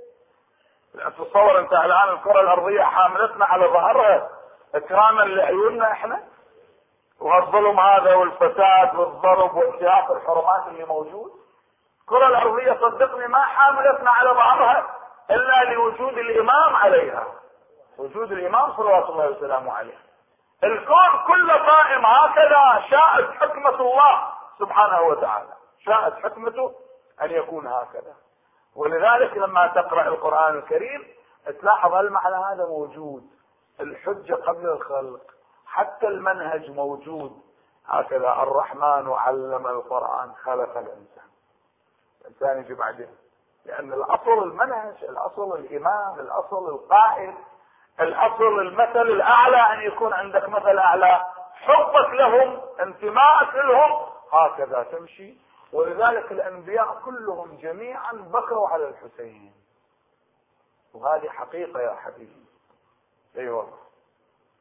تتصور 0.96 1.60
أنت 1.60 1.74
الآن 1.74 2.10
الكرة 2.10 2.42
الأرضية 2.42 2.84
حاملتنا 2.84 3.46
على 3.46 3.66
ظهرها 3.68 4.30
إكراما 4.76 5.22
لعيوننا 5.22 5.92
إحنا؟ 5.92 6.24
وهالظلم 7.22 7.80
هذا 7.80 8.16
والفساد 8.16 8.96
والضرب 8.96 9.56
وانتهاك 9.56 10.12
الحرمات 10.12 10.68
اللي 10.68 10.84
موجود؟ 10.86 11.32
الكرة 12.02 12.28
الأرضية 12.28 12.74
صدقني 12.74 13.28
ما 13.28 13.42
حاملتنا 13.42 14.12
على 14.12 14.30
ظهرها 14.30 14.88
إلا 15.30 15.74
لوجود 15.74 16.18
الإمام 16.18 16.76
عليها. 16.76 17.28
وجود 17.98 18.32
الإمام 18.32 18.74
صلوات 18.78 19.10
الله 19.10 19.30
وسلامه 19.30 19.74
عليه. 19.74 19.98
الكون 20.64 21.26
كله 21.28 21.54
قائم 21.54 22.06
هكذا 22.06 22.84
شاءت 22.90 23.32
حكمة 23.32 23.82
الله 23.82 24.22
سبحانه 24.60 25.02
وتعالى. 25.02 25.54
شاءت 25.86 26.14
حكمته 26.24 26.74
أن 27.22 27.32
يكون 27.32 27.68
هكذا. 27.68 28.14
ولذلك 28.76 29.38
لما 29.38 29.68
تقرأ 29.68 30.08
القرآن 30.08 30.58
الكريم 30.58 31.08
تلاحظ 31.62 31.94
المعنى 31.94 32.36
هذا 32.36 32.66
موجود. 32.66 33.24
الحجة 33.80 34.34
قبل 34.34 34.70
الخلق 34.70 35.22
حتى 35.66 36.08
المنهج 36.08 36.72
موجود. 36.72 37.42
هكذا 37.88 38.30
الرحمن 38.30 39.12
علم 39.12 39.68
القرآن 39.68 40.32
خلق 40.44 40.78
الإنسان. 40.78 41.30
الإنسان 42.22 42.58
يجي 42.60 42.74
بعدين. 42.74 43.16
لأن 43.66 43.94
الأصل 43.94 44.44
المنهج 44.44 45.04
الأصل 45.04 45.60
الإمام 45.60 46.20
الأصل 46.20 46.70
القائد 46.70 47.36
الأصل 48.00 48.60
المثل 48.60 49.02
الأعلى 49.02 49.58
أن 49.58 49.82
يكون 49.82 50.14
عندك 50.14 50.50
مثل 50.50 50.78
أعلى. 50.78 51.26
حبك 51.54 52.14
لهم 52.14 52.62
انتمائك 52.80 53.56
لهم 53.56 54.06
هكذا 54.32 54.84
تمشي. 54.84 55.45
ولذلك 55.74 56.32
الأنبياء 56.32 57.02
كلهم 57.06 57.58
جميعا 57.62 58.12
بكوا 58.14 58.70
على 58.70 58.90
الحسين. 58.90 59.54
وهذه 60.94 61.30
حقيقة 61.30 61.82
يا 61.82 61.96
حبيبي. 61.96 62.46
أي 63.38 63.50
والله. 63.50 63.78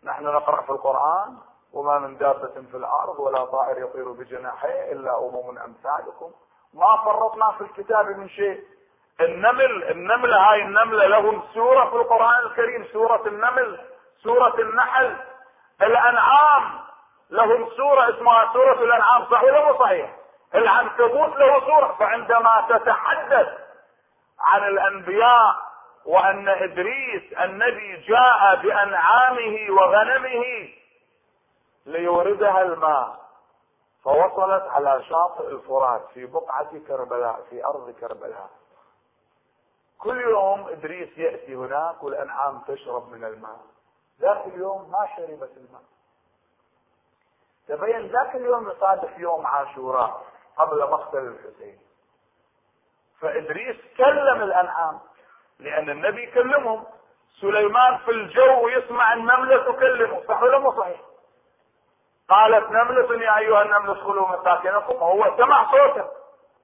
نحن 0.05 0.25
نقرأ 0.25 0.63
في 0.63 0.71
القرآن 0.71 1.37
وما 1.73 1.99
من 1.99 2.17
دابة 2.17 2.63
في 2.71 2.77
الأرض 2.77 3.21
ولا 3.21 3.45
طائر 3.45 3.79
يطير 3.79 4.13
بجناحيه 4.13 4.93
إلا 4.93 5.19
أمم 5.19 5.59
أمثالكم. 5.59 6.33
ما 6.75 6.97
فرطنا 7.05 7.53
في 7.53 7.61
الكتاب 7.61 8.07
من 8.07 8.29
شيء. 8.29 8.65
النمل 9.21 9.85
النملة 9.91 10.37
هاي 10.51 10.63
النملة 10.63 11.07
لهم 11.07 11.43
سورة 11.55 11.91
في 11.91 11.97
القرآن 11.97 12.47
الكريم 12.47 12.85
سورة 12.93 13.27
النمل 13.29 13.81
سورة 14.23 14.61
النحل. 14.61 15.17
الأنعام 15.83 16.81
لهم 17.31 17.71
سورة 17.77 18.11
اسمها 18.17 18.53
سورة 18.53 18.83
الأنعام 18.83 19.25
صحيح 19.31 19.43
ولا 19.43 19.73
مو 19.73 19.79
صحيح؟ 19.79 20.17
العنكبوت 20.55 21.37
له 21.37 21.61
سورة 21.61 21.97
فعندما 21.99 22.67
تتحدث 22.69 23.49
عن 24.41 24.69
الأنبياء 24.69 25.57
وأن 26.07 26.49
إدريس 26.49 27.33
النبي 27.33 27.97
جاء 27.97 28.57
بأنعامه 28.63 29.67
وغنمه 29.71 30.69
ليوردها 31.87 32.63
الماء 32.63 33.25
فوصلت 34.05 34.63
على 34.63 35.03
شاطئ 35.05 35.49
الفرات 35.49 36.07
في 36.15 36.27
بقعة 36.27 36.79
كربلاء 36.89 37.41
في 37.51 37.65
أرض 37.65 37.91
كربلاء. 38.01 38.51
كل 39.99 40.21
يوم 40.21 40.69
إدريس 40.69 41.19
يأتي 41.19 41.55
هناك 41.55 42.03
والأنعام 42.03 42.59
تشرب 42.69 43.13
من 43.13 43.25
الماء. 43.25 43.61
ذاك 44.21 44.47
اليوم 44.47 44.91
ما 44.91 45.09
شربت 45.17 45.51
الماء. 45.57 45.83
تبين 47.69 48.07
ذاك 48.07 48.35
اليوم 48.35 48.71
يصادف 48.71 49.19
يوم 49.19 49.47
عاشوراء. 49.47 50.23
قبل 50.59 50.91
مقتل 50.91 51.19
الحسين. 51.19 51.79
فإدريس 53.21 53.77
كلم 53.97 54.43
الأنعام. 54.43 55.01
لأن 55.59 55.91
النبي 55.91 56.23
يكلمهم 56.23 56.85
سليمان 57.41 57.99
في 57.99 58.11
الجو 58.11 58.69
يسمع 58.69 59.13
النملة 59.13 59.73
تكلمه. 59.73 60.23
صح 60.29 60.43
ولا 60.43 60.59
مو 60.59 60.73
صحيح؟ 60.73 61.01
قالت 62.29 62.71
نملة 62.71 63.25
يا 63.25 63.39
أيها 63.39 63.63
النمل 63.63 63.91
ادخلوا 63.91 64.29
مساكنكم. 64.29 64.95
وهو 64.95 65.37
سمع 65.37 65.71
صوته. 65.71 66.09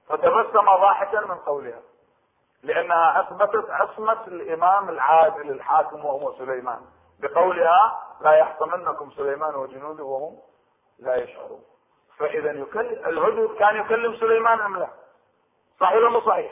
فتبسم 0.07 0.65
ضاحكا 0.65 1.19
من 1.19 1.35
قولها. 1.35 1.81
لأنها 2.63 3.19
أثبتت 3.19 3.69
عصمة 3.69 4.27
الإمام 4.27 4.89
العادل 4.89 5.51
الحاكم 5.51 6.05
وهو 6.05 6.33
سليمان. 6.37 6.81
بقولها 7.19 8.01
لا 8.21 8.31
يحطمنكم 8.31 9.11
سليمان 9.11 9.55
وجنوده 9.55 10.03
وهم 10.03 10.39
لا 10.99 11.15
يشعرون. 11.15 11.63
فإذا 12.21 12.51
يكلم 12.51 13.01
الهدهد 13.07 13.55
كان 13.59 13.75
يكلم 13.75 14.15
سليمان 14.15 14.61
أم 14.61 14.79
لا؟ 14.79 14.87
صحيح 15.79 15.95
ولا 15.95 16.19
صحيح؟ 16.19 16.51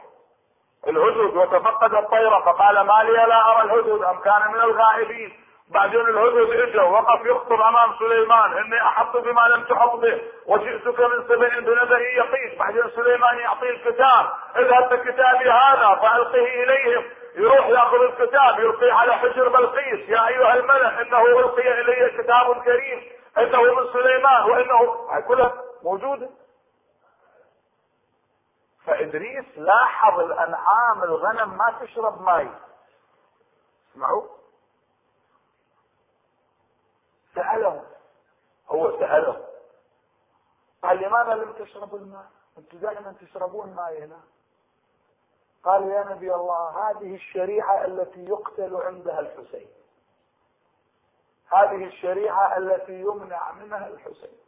الهدهد 0.87 1.35
وتفقد 1.35 1.93
الطيرة 1.93 2.39
فقال 2.39 2.81
ما 2.81 3.03
لي 3.03 3.11
لا 3.11 3.51
أرى 3.51 3.63
الهدهد 3.63 4.03
أم 4.03 4.19
كان 4.19 4.51
من 4.51 4.61
الغائبين. 4.61 5.33
بعدين 5.69 5.99
الهدهد 5.99 6.59
اجى 6.59 6.79
وقف 6.79 7.25
يخطب 7.25 7.61
أمام 7.61 7.93
سليمان. 7.99 8.57
إني 8.57 8.81
أحط 8.81 9.17
بما 9.17 9.41
لم 9.41 9.63
تحط 9.63 9.95
به 9.95 10.21
وجئتك 10.45 10.99
من 10.99 11.27
سبع 11.27 11.59
بنبأ 11.59 11.99
يقين. 11.99 12.59
بعدين 12.59 12.83
سليمان 12.95 13.39
يعطيه 13.39 13.69
الكتاب. 13.69 14.29
اذهب 14.55 14.89
بكتابي 14.89 15.49
هذا 15.49 15.95
فألقه 16.01 16.63
إليهم. 16.63 17.03
يروح 17.35 17.67
يأخذ 17.67 18.01
الكتاب 18.01 18.59
يلقيه 18.59 18.93
على 18.93 19.13
حجر 19.13 19.49
بلقيس. 19.49 20.09
يا 20.09 20.27
أيها 20.27 20.53
الملأ 20.53 21.01
إنه 21.01 21.25
ألقي 21.25 21.81
إلي 21.81 22.23
كتاب 22.23 22.63
كريم. 22.63 23.18
إنه 23.39 23.61
من 23.61 23.93
سليمان 23.93 24.49
وإنه 24.49 25.21
كلها 25.27 25.63
موجودة. 25.83 26.29
فإدريس 28.85 29.57
لاحظ 29.57 30.19
الأنعام 30.19 31.03
الغنم 31.03 31.57
ما 31.57 31.79
تشرب 31.81 32.21
ماي. 32.21 32.49
اسمعوا 33.91 34.27
سألهم. 37.35 37.83
هو 38.69 38.99
سألهم. 38.99 39.41
قال 40.83 40.97
لماذا 40.97 41.33
لم 41.33 41.53
تشربوا 41.53 41.99
الماء؟ 41.99 42.27
أنتم 42.57 42.77
دائما 42.77 43.15
تشربون 43.21 43.75
ماء 43.75 43.97
هنا. 44.03 44.19
قال 45.63 45.87
يا 45.87 46.03
نبي 46.03 46.33
الله 46.35 46.89
هذه 46.89 47.15
الشريعة 47.15 47.85
التي 47.85 48.25
يقتل 48.25 48.75
عندها 48.75 49.19
الحسين. 49.19 49.67
هذه 51.53 51.85
الشريعة 51.85 52.57
التي 52.57 53.01
يمنع 53.01 53.51
منها 53.51 53.87
الحسين. 53.87 54.39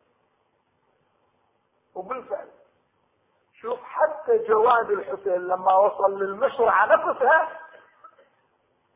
وبالفعل 1.95 2.47
شوف 3.61 3.79
حتى 3.83 4.37
جواد 4.37 4.91
الحسين 4.91 5.47
لما 5.47 5.75
وصل 5.75 6.19
للمشرعة 6.19 6.85
نفسها 6.85 7.59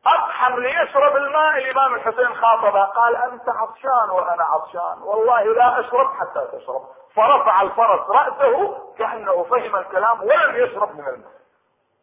اقحم 0.06 0.58
ليشرب 0.60 1.16
الماء 1.16 1.58
الامام 1.58 1.94
الحسين 1.94 2.34
خاطبه. 2.34 2.84
قال 2.84 3.16
أنت 3.16 3.48
عطشان 3.48 4.10
وأنا 4.10 4.44
عطشان. 4.44 5.02
والله 5.02 5.42
لا 5.42 5.80
أشرب 5.80 6.10
حتى 6.12 6.48
تشرب. 6.52 6.88
فرفع 7.14 7.62
الفرس 7.62 8.10
رأسه 8.10 8.78
كأنه 8.98 9.42
فهم 9.42 9.76
الكلام 9.76 10.20
ولم 10.20 10.56
يشرب 10.56 10.96
من 10.96 11.08
الماء. 11.08 11.32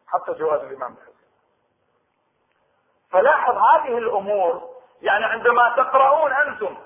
حتى 0.06 0.32
جواد 0.32 0.60
الإمام 0.60 0.92
الحسين. 0.92 1.14
فلاحظ 3.10 3.56
هذه 3.56 3.98
الأمور 3.98 4.73
يعني 5.02 5.24
عندما 5.24 5.74
تقرؤون 5.76 6.32
أنتم 6.32 6.76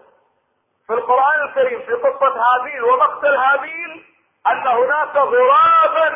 في 0.86 0.92
القرآن 0.94 1.42
الكريم 1.48 1.80
في 1.82 1.92
قصة 1.94 2.40
هابيل 2.40 2.84
ومقتل 2.84 3.34
هابيل 3.34 4.04
أن 4.46 4.66
هناك 4.66 5.16
غرابا 5.16 6.14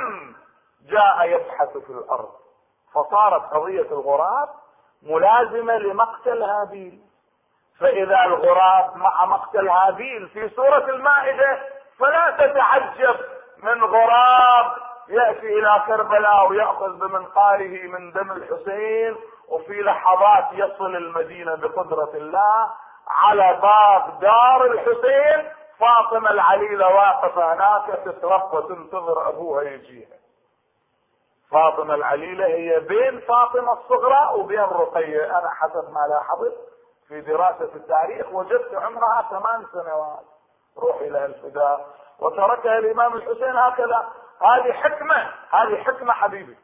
جاء 0.90 1.28
يبحث 1.28 1.76
في 1.76 1.90
الأرض. 1.90 2.30
فصارت 2.95 3.43
قضية 3.43 3.82
الغراب 3.93 4.49
ملازمة 5.03 5.76
لمقتل 5.76 6.43
هابيل. 6.43 7.01
فإذا 7.80 8.24
الغراب 8.24 8.97
مع 8.97 9.24
مقتل 9.24 9.68
هابيل 9.68 10.28
في 10.28 10.49
سورة 10.49 10.90
المائدة 10.90 11.59
فلا 11.99 12.30
تتعجب 12.30 13.16
من 13.62 13.84
غراب 13.84 14.72
يأتي 15.09 15.59
إلى 15.59 15.82
كربلاء 15.86 16.49
ويأخذ 16.51 16.93
بمنقاره 16.99 17.82
من 17.88 18.12
دم 18.12 18.30
الحسين 18.32 19.16
وفي 19.53 19.82
لحظات 19.82 20.44
يصل 20.53 20.96
المدينة 20.96 21.55
بقدرة 21.55 22.11
الله 22.14 22.70
على 23.09 23.61
باب 23.62 24.20
دار 24.20 24.64
الحسين 24.66 25.53
فاطمة 25.78 26.30
العليلة 26.30 26.86
واقفة 26.86 27.55
هناك 27.55 27.98
تتربى 28.05 28.74
تنتظر 28.74 29.28
أبوها 29.28 29.62
يجيها. 29.62 30.16
فاطمة 31.50 31.94
العليلة 31.94 32.46
هي 32.46 32.80
بين 32.80 33.20
فاطمة 33.20 33.72
الصغرى 33.72 34.34
وبين 34.34 34.61
رقية. 34.61 35.38
أنا 35.38 35.50
حسب 35.50 35.92
ما 35.92 36.07
لاحظت 36.09 36.57
في 37.09 37.20
دراسة 37.20 37.70
التاريخ 37.74 38.26
وجدت 38.32 38.74
عمرها 38.74 39.28
ثمان 39.30 39.66
سنوات. 39.72 40.24
روحي 40.78 41.09
لها 41.09 41.26
الفداء 41.26 41.86
وتركها 42.20 42.78
الإمام 42.78 43.14
الحسين 43.14 43.57
هكذا. 43.57 44.09
هذه 44.42 44.72
حكمة 44.72 45.30
هذه 45.50 45.82
حكمة 45.82 46.12
حبيبي. 46.12 46.57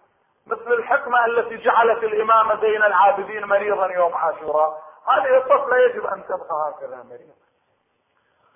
مثل 0.48 0.72
الحكمة 0.72 1.24
التي 1.24 1.56
جعلت 1.56 2.04
الإمام 2.04 2.60
زين 2.60 2.82
العابدين 2.82 3.44
مريضا 3.44 3.86
يوم 3.92 4.14
عاشوراء. 4.14 4.82
هذه 5.08 5.36
الطفلة 5.36 5.76
يجب 5.76 6.06
أن 6.06 6.24
تبقى 6.24 6.70
هكذا 6.70 7.02
مريضة 7.02 7.34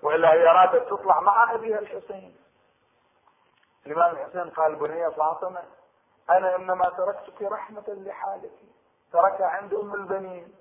وإلا 0.03 0.33
هي 0.33 0.51
أرادت 0.51 0.89
تطلع 0.91 1.21
مع 1.21 1.55
أبيها 1.55 1.79
الحسين. 1.79 2.37
الإمام 3.87 4.11
الحسين 4.13 4.51
قال 4.51 4.77
بنية 4.77 5.09
فاطمة 5.09 5.63
أنا 6.31 6.57
إنما 6.57 6.89
تركتك 6.89 7.43
رحمة 7.43 7.85
لحالك. 7.89 8.53
تركها 9.13 9.47
عند 9.47 9.75
أم 9.75 9.95
البنين 9.95 10.55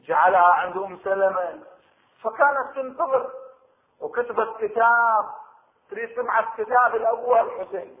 جعلها 0.00 0.52
عند 0.52 0.76
أم 0.76 0.98
سلمة. 1.04 1.60
فكانت 2.22 2.74
تنتظر 2.74 3.30
وكتبت 4.00 4.56
كتاب 4.60 5.24
تريد 5.90 6.16
تبعث 6.16 6.44
كتاب 6.56 6.96
لابوها 6.96 7.40
الحسين 7.40 7.98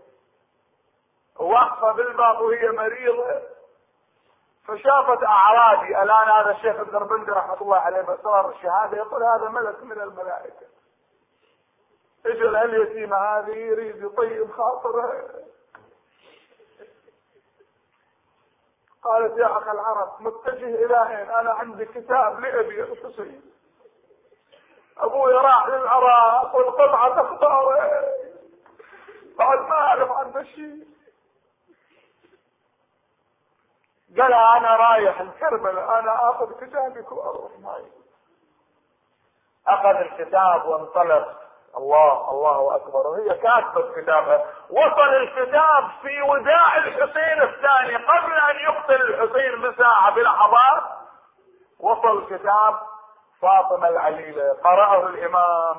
واقفة 1.40 1.92
بالباب 1.92 2.40
وهي 2.40 2.68
مريضة 2.68 3.40
فشافت 4.64 5.22
أعرابي. 5.22 6.02
الآن 6.02 6.28
هذا 6.28 6.50
الشيخ 6.50 6.80
الدربندي 6.80 7.30
رحمة 7.30 7.62
الله 7.62 7.76
عليه 7.76 8.00
باسرار 8.00 8.50
الشهادة 8.50 8.96
يقول 8.96 9.22
هذا 9.22 9.48
ملك 9.48 9.82
من 9.82 10.00
الملائكة. 10.00 10.66
أجل 12.26 12.56
اليتيمه 12.56 13.16
هذه 13.16 13.56
يريد 13.56 14.02
يطيب 14.02 14.52
خاطرها 14.52 15.22
قالت 19.02 19.38
يا 19.38 19.46
اخ 19.46 19.68
العرب 19.68 20.22
متجه 20.22 20.84
إلى 20.84 21.08
أين؟ 21.08 21.30
أنا 21.30 21.52
عندي 21.52 21.84
كتاب 21.84 22.40
لأبي 22.40 22.82
الحسين. 22.82 23.42
أبوي 24.98 25.32
راح 25.32 25.66
للعراق 25.66 26.56
والقطعة 26.56 27.22
تختار 27.22 27.76
بعد 29.38 29.58
ما 29.58 29.72
أعرف 29.74 30.10
عنه 30.10 30.42
شيء 30.42 30.86
قال 34.18 34.32
أنا 34.32 34.76
رايح 34.76 35.20
الكربلاء 35.20 35.98
أنا 35.98 36.30
آخذ 36.30 36.52
كتابك 36.60 37.12
وأروح 37.12 37.52
معي. 37.62 37.92
أخذ 39.68 39.96
الكتاب 39.96 40.66
وانطلق. 40.66 41.28
الله 41.76 42.30
الله 42.30 42.76
أكبر. 42.76 43.06
وهي 43.06 43.38
كاتبة 43.38 43.92
كتابها 44.02 44.44
وصل 44.70 45.14
الكتاب 45.14 45.88
في 46.02 46.22
وداع 46.22 46.76
الحسين 46.76 47.42
الثاني. 47.42 47.96
قبل 47.96 48.32
أن 48.32 48.56
يقتل 48.56 49.02
الحسين 49.02 49.60
بساعه 49.62 50.14
بلحظات 50.14 50.82
وصل 51.80 52.18
الكتاب. 52.18 52.74
فاطمة 53.42 53.88
العليلة 53.88 54.56
قرأه 54.64 55.06
الإمام 55.06 55.76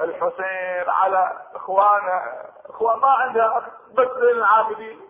الحسين 0.00 0.90
على 0.90 1.32
اخوانه 1.54 2.22
إخوان 2.70 2.98
ما 2.98 3.08
عندها 3.08 3.58
أخ 3.58 3.64
بس 3.94 4.10
العابدين 4.22 5.00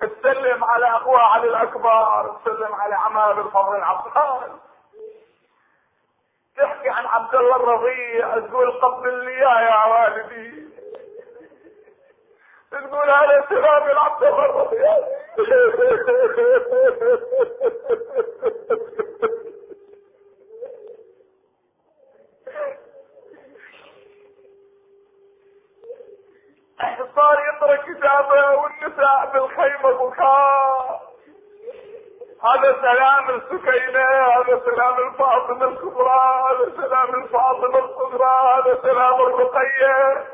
تسلم 0.00 0.64
على 0.64 0.86
أخوها 0.86 1.22
علي 1.22 1.48
الأكبر 1.48 2.36
تسلم 2.44 2.74
على 2.74 2.94
عمها 2.94 3.32
بالفضل 3.32 3.76
العباس. 3.76 4.50
تحكي 6.56 6.88
عن 6.88 7.06
عبد 7.06 7.34
الله 7.34 7.56
الرضيع 7.56 8.38
تقول 8.38 8.70
قبل 8.70 9.24
لي 9.24 9.38
يا 9.38 9.84
والدي. 9.86 10.66
تقول 12.70 13.10
هذا 13.10 13.44
سلام 13.48 13.98
عبد 13.98 14.22
الله 14.22 14.44
الرضيع. 14.44 14.96
صار 27.16 27.38
يقرا 27.40 27.76
كتابه 27.76 28.50
والنساء 28.56 29.30
بالخيمة 29.32 29.90
بكاء 29.92 31.02
هذا 32.44 32.72
سلام 32.82 33.30
السكينة 33.30 34.04
هذا 34.04 34.60
سلام 34.64 35.08
الفاطمة 35.08 35.64
الكبرى 35.64 36.42
هذا 36.50 36.72
سلام 36.76 37.14
الفاطمة 37.22 37.78
الصغرى 37.78 38.58
هذا 38.58 38.78
سلام 38.82 39.14
الرقية. 39.14 40.26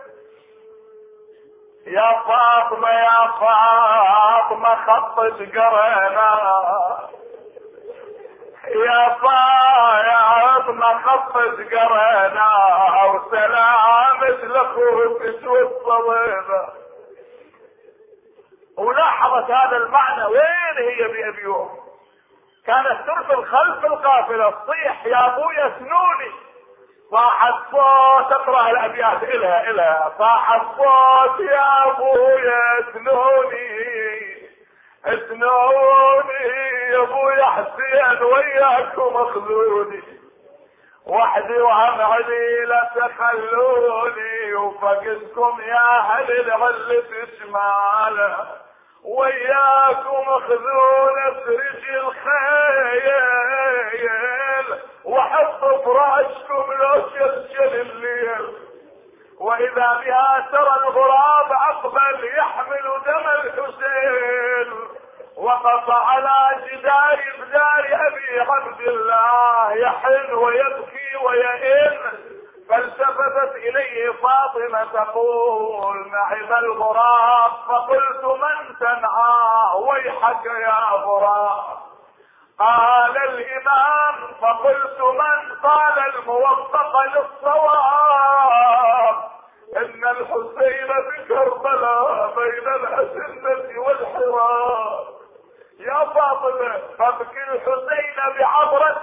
يا 1.87 2.13
فاطمة 2.27 2.89
يا 2.91 3.27
فاطمة 3.41 4.75
خطت 4.75 5.39
قرينا 5.39 6.33
يا 8.75 9.09
فاطمة 9.23 11.03
خطت 11.03 11.57
قرينا 11.75 12.51
وسلامة 13.15 14.29
لاخوتك 14.29 15.43
والصبيبة 15.47 16.69
ولاحظت 18.79 19.51
هذا 19.51 19.77
المعنى 19.77 20.25
وين 20.25 20.77
هي 20.79 21.09
بأبيهم 21.09 21.69
كانت 22.67 23.07
ترسل 23.07 23.45
خلف 23.45 23.85
القافلة 23.85 24.51
تصيح 24.51 25.07
يا 25.07 25.27
ابويا 25.27 25.73
سنوني 25.79 26.33
صاح 27.11 27.45
الصوت 27.45 28.33
اقرا 28.33 28.71
الأبيات 28.71 29.23
إلها 29.23 29.71
إلها. 29.71 30.13
صاح 30.19 30.53
الصوت 30.55 31.41
يا 31.41 31.91
ابويا 31.91 32.93
سنوني 32.93 34.42
سنوني 35.05 36.45
يا 36.91 37.03
ابويا 37.03 37.45
حسين 37.45 38.23
وياكم 38.23 39.17
اخذوني. 39.17 40.03
وحدي 41.07 41.61
وهم 41.61 42.01
علي 42.01 42.65
لا 42.65 42.91
تخلوني 42.95 44.55
وفقدكم 44.55 45.61
يا 45.61 45.99
أهل 45.99 46.41
العلة 46.41 47.27
شماله 47.39 48.37
وياكم 49.05 50.25
خذون 50.25 51.19
افرج 51.19 51.85
الخيل 51.95 53.19
وحط 55.05 55.61
فراشكم 55.85 56.73
لو 56.73 56.95
شلشل 57.11 57.81
الليل. 57.81 58.47
وإذا 59.41 60.01
بها 60.05 60.49
ترى 60.53 60.75
الغراب 60.83 61.53
أقبل 61.53 62.25
يحمل 62.37 62.87
دم 63.07 63.27
الحسين. 63.29 64.92
وقف 65.37 65.91
على 65.91 66.61
جدار 66.67 67.19
بدار 67.39 67.85
أبي 68.07 68.41
عبد 68.41 68.81
الله 68.81 69.73
يحن 69.73 70.35
ويبكي 70.35 71.17
ويئن. 71.25 71.99
فالتفتت 72.69 73.55
إليه 73.55 74.13
فاطمة 74.13 74.85
تقول 74.85 75.97
نعم 76.11 76.53
الغراب 76.65 77.51
فقلت 77.69 78.25
من 78.25 78.77
تنعاه 78.81 79.77
ويحك 79.77 80.47
يا 80.47 80.81
غراب. 80.93 81.65
قال 82.59 83.17
الإمام 83.17 84.15
فقلت 84.41 85.01
من؟ 85.01 85.57
قال 85.63 85.99
الموفق 86.15 87.01
للصواب. 87.03 88.53
إن 89.77 90.05
الحسين 90.05 90.89
بكربلاء 90.89 92.35
بين 92.37 92.69
الاسنه 92.69 93.81
والحراب. 93.81 95.22
يا 95.83 96.05
فاطمة 96.05 96.81
فابكي 96.99 97.43
الحسين 97.43 98.39
بعبره 98.39 99.03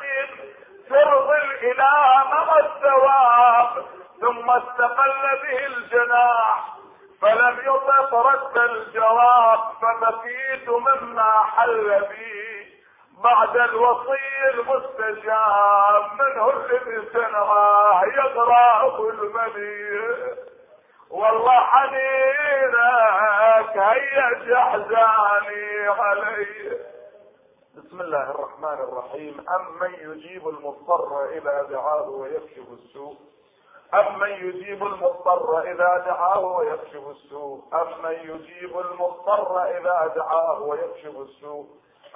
ترضي 0.90 1.38
الإله 1.38 2.24
مضى 2.34 2.60
الثواب 2.60 3.86
ثم 4.22 4.50
استقل 4.52 5.22
به 5.44 5.66
الجناح 5.66 6.66
فلم 7.22 7.60
يطق 7.66 8.14
رد 8.16 8.58
الجواب 8.58 9.60
فبكيت 9.82 10.70
مما 10.70 11.44
حل 11.44 12.06
بي. 12.10 12.50
بعد 13.24 13.58
الوصي 13.58 14.50
المستجاب 14.54 16.04
منه 16.20 16.50
الذي 16.50 17.08
سنعاه 17.14 18.02
يقرا 18.06 19.00
المنيه 19.10 20.36
والله 21.10 21.60
حنينك 21.60 22.00
هيج 23.78 24.52
احزاني 24.52 25.88
علي. 25.88 26.80
بسم 27.78 28.02
الله 28.02 28.32
الرحمن 28.32 28.74
الرحيم. 28.84 29.46
أمن 29.50 29.94
يجيب 29.94 30.48
المضطر 30.48 31.26
إذا 31.26 31.64
دعاه 31.64 32.10
ويكشف 32.10 32.72
السوء؟ 32.74 33.16
أمن 33.94 34.30
يجيب 34.30 34.84
المضطر 34.84 35.62
إذا 35.62 36.04
دعاه 36.06 36.40
ويكشف 36.40 37.08
السوء؟ 37.10 37.64
أمن 37.74 38.12
يجيب 38.14 38.80
المضطر 38.80 39.64
إذا 39.64 40.14
دعاه 40.16 40.62
ويكشف 40.62 41.16
السوء؟ 41.18 41.68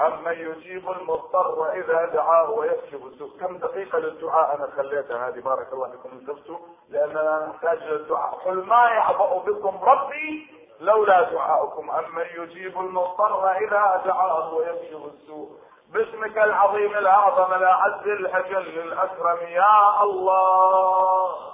أمن 0.01 0.31
يجيب 0.31 0.89
المضطر 0.89 1.71
إذا 1.71 2.05
دعاه 2.05 2.51
ويكشف 2.51 3.05
السوء. 3.05 3.39
كم 3.39 3.57
دقيقة 3.57 3.99
للدعاء 3.99 4.55
أنا 4.55 4.67
خليتها 4.77 5.27
هذه؟ 5.27 5.39
بارك 5.39 5.73
الله 5.73 5.89
فيكم 5.91 6.09
انتبهتوا 6.11 6.57
لأننا 6.89 7.47
نحتاج 7.49 7.83
للدعاء. 7.83 8.35
قل 8.45 8.65
ما 8.65 8.85
يعبأ 8.85 9.37
بكم 9.37 9.83
ربي 9.83 10.47
لولا 10.79 11.21
دعاؤكم. 11.21 11.91
أمن 11.91 12.25
يجيب 12.35 12.79
المضطر 12.79 13.51
إذا 13.51 14.01
دعاه 14.05 14.53
ويكشف 14.53 15.01
السوء. 15.13 15.49
باسمك 15.93 16.37
العظيم 16.37 16.97
الأعظم 16.97 17.53
الأعز 17.53 18.07
الأجل 18.07 18.79
الأكرم. 18.79 19.37
يا 19.47 20.03
الله. 20.03 21.53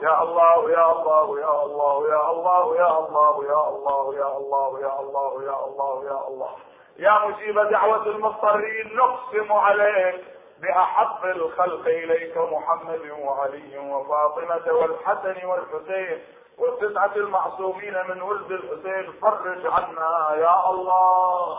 يا 0.00 0.22
الله 0.22 0.70
يا 0.70 0.92
الله 0.92 1.40
يا 1.40 1.62
الله 1.62 2.08
يا 2.08 2.30
الله 2.30 2.76
يا 2.76 2.98
الله 2.98 3.44
يا 3.44 3.68
الله 3.68 4.14
يا 4.14 4.38
الله 4.38 4.80
يا 4.80 5.00
الله 5.00 5.42
يا 5.44 5.64
الله 5.66 6.04
يا 6.04 6.28
الله. 6.28 6.50
يا 6.98 7.26
مجيب 7.26 7.58
دعوة 7.58 8.06
المضطرين 8.06 8.96
نقسم 8.96 9.52
عليك 9.52 10.24
بأحب 10.60 11.24
الخلق 11.24 11.86
إليك 11.86 12.38
محمد 12.38 13.10
وعلي 13.10 13.78
وفاطمة 13.78 14.72
والحسن 14.72 15.46
والحسين 15.46 16.24
والتسعة 16.58 17.16
المعصومين 17.16 17.94
من 18.08 18.22
ولد 18.22 18.52
الحسين. 18.52 19.12
فرج 19.12 19.66
عنا 19.66 20.34
يا 20.34 20.70
الله. 20.70 21.58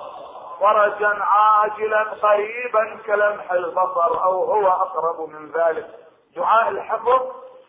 فرجا 0.60 1.08
عاجلا 1.08 2.04
قريبا 2.04 2.98
كلمح 3.06 3.52
البصر 3.52 4.24
أو 4.24 4.44
هو 4.44 4.68
أقرب 4.68 5.30
من 5.30 5.52
ذلك. 5.52 5.88
دعاء 6.36 6.70
الحفظ 6.70 7.22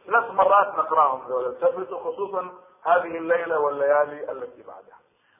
ثلاث 0.06 0.30
مرات 0.30 0.78
نقرأهم 0.78 1.28
ذولا 1.28 1.50
ثبتوا 1.50 1.98
خصوصا 1.98 2.48
هذه 2.84 3.18
الليلة 3.18 3.60
والليالي 3.60 4.32
التي 4.32 4.62
بعدها. 4.62 4.97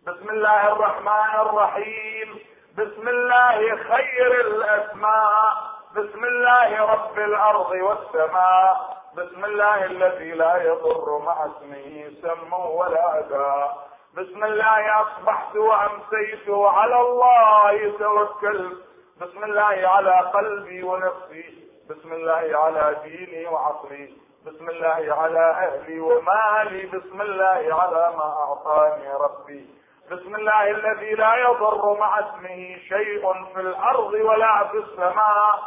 بسم 0.09 0.31
الله 0.31 0.73
الرحمن 0.73 1.35
الرحيم. 1.41 2.39
بسم 2.79 3.09
الله 3.09 3.77
خير 3.77 4.33
الأسماء. 4.41 5.55
بسم 5.97 6.25
الله 6.25 6.93
رب 6.93 7.19
الأرض 7.19 7.71
والسماء. 7.71 8.77
بسم 9.17 9.45
الله 9.45 9.85
الذي 9.85 10.31
لا 10.33 10.63
يضر 10.63 11.19
مع 11.19 11.47
اسمه 11.47 12.11
سم 12.23 12.53
ولا 12.53 13.21
داء 13.21 13.89
بسم 14.17 14.45
الله 14.45 15.03
أصبحت 15.03 15.57
وأمسيت 15.57 16.49
وعلى 16.49 17.01
الله 17.01 17.99
توكلت 17.99 18.79
بسم 19.21 19.45
الله 19.45 19.89
على 19.89 20.21
قلبي 20.35 20.83
ونفسي. 20.83 21.69
بسم 21.91 22.13
الله 22.13 22.59
على 22.59 22.97
ديني 23.05 23.47
وعقلي. 23.47 24.13
بسم 24.47 24.69
الله 24.69 25.15
على 25.15 25.51
أهلي 25.51 26.01
ومالي. 26.01 26.87
بسم 26.87 27.21
الله 27.21 27.75
على 27.81 28.13
ما 28.17 28.29
أعطاني 28.45 29.13
ربي. 29.13 29.78
بسم 30.11 30.35
الله 30.35 30.71
الذي 30.71 31.15
لا 31.15 31.35
يضر 31.37 31.97
مع 32.01 32.19
اسمه 32.19 32.77
شيء 32.89 33.33
في 33.55 33.61
الأرض 33.61 34.13
ولا 34.13 34.65
في 34.65 34.77
السماء 34.77 35.59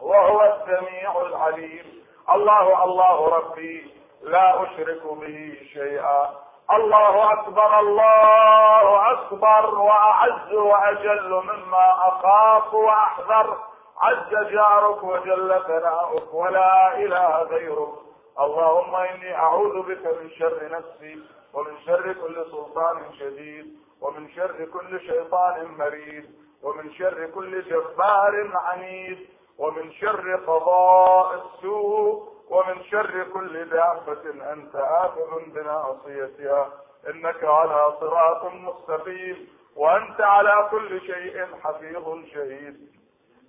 وهو 0.00 0.42
السميع 0.42 1.20
العليم. 1.20 2.06
الله 2.30 2.84
الله 2.84 3.28
ربي 3.28 3.94
لا 4.22 4.62
أشرك 4.62 5.02
به 5.04 5.58
شيئا. 5.72 6.30
الله 6.70 7.32
أكبر 7.32 7.80
الله 7.80 9.12
أكبر 9.12 9.74
وأعز 9.78 10.52
وأجل 10.52 11.30
مما 11.30 12.08
أخاف 12.08 12.74
وأحذر. 12.74 13.56
عز 14.02 14.30
جارك 14.30 15.02
وجل 15.02 15.62
ثناؤك 15.66 16.34
ولا 16.34 16.94
إله 16.96 17.42
غيرك. 17.42 17.94
اللهم 18.40 18.94
إني 18.94 19.36
أعوذ 19.36 19.82
بك 19.82 20.06
من 20.06 20.30
شر 20.38 20.68
نفسي. 20.70 21.20
ومن 21.56 21.78
شر 21.86 22.12
كل 22.12 22.44
سلطان 22.50 23.12
شديد 23.18 23.66
ومن 24.00 24.28
شر 24.30 24.64
كل 24.64 25.00
شيطان 25.00 25.66
مريد 25.78 26.30
ومن 26.62 26.92
شر 26.92 27.26
كل 27.34 27.62
جبار 27.62 28.50
عنيد 28.54 29.28
ومن 29.58 29.92
شر 29.92 30.36
قضاء 30.36 31.34
السوء 31.34 32.28
ومن 32.50 32.84
شر 32.84 33.24
كل 33.34 33.64
دابة 33.64 34.52
أنت 34.52 34.76
آخذ 34.76 35.40
بناصيتها. 35.46 36.72
إنك 37.10 37.44
على 37.44 37.92
صراط 38.00 38.44
مستقيم 38.44 39.48
وأنت 39.76 40.20
على 40.20 40.68
كل 40.70 41.00
شيء 41.00 41.46
حفيظ 41.64 42.24
شهيد. 42.34 42.76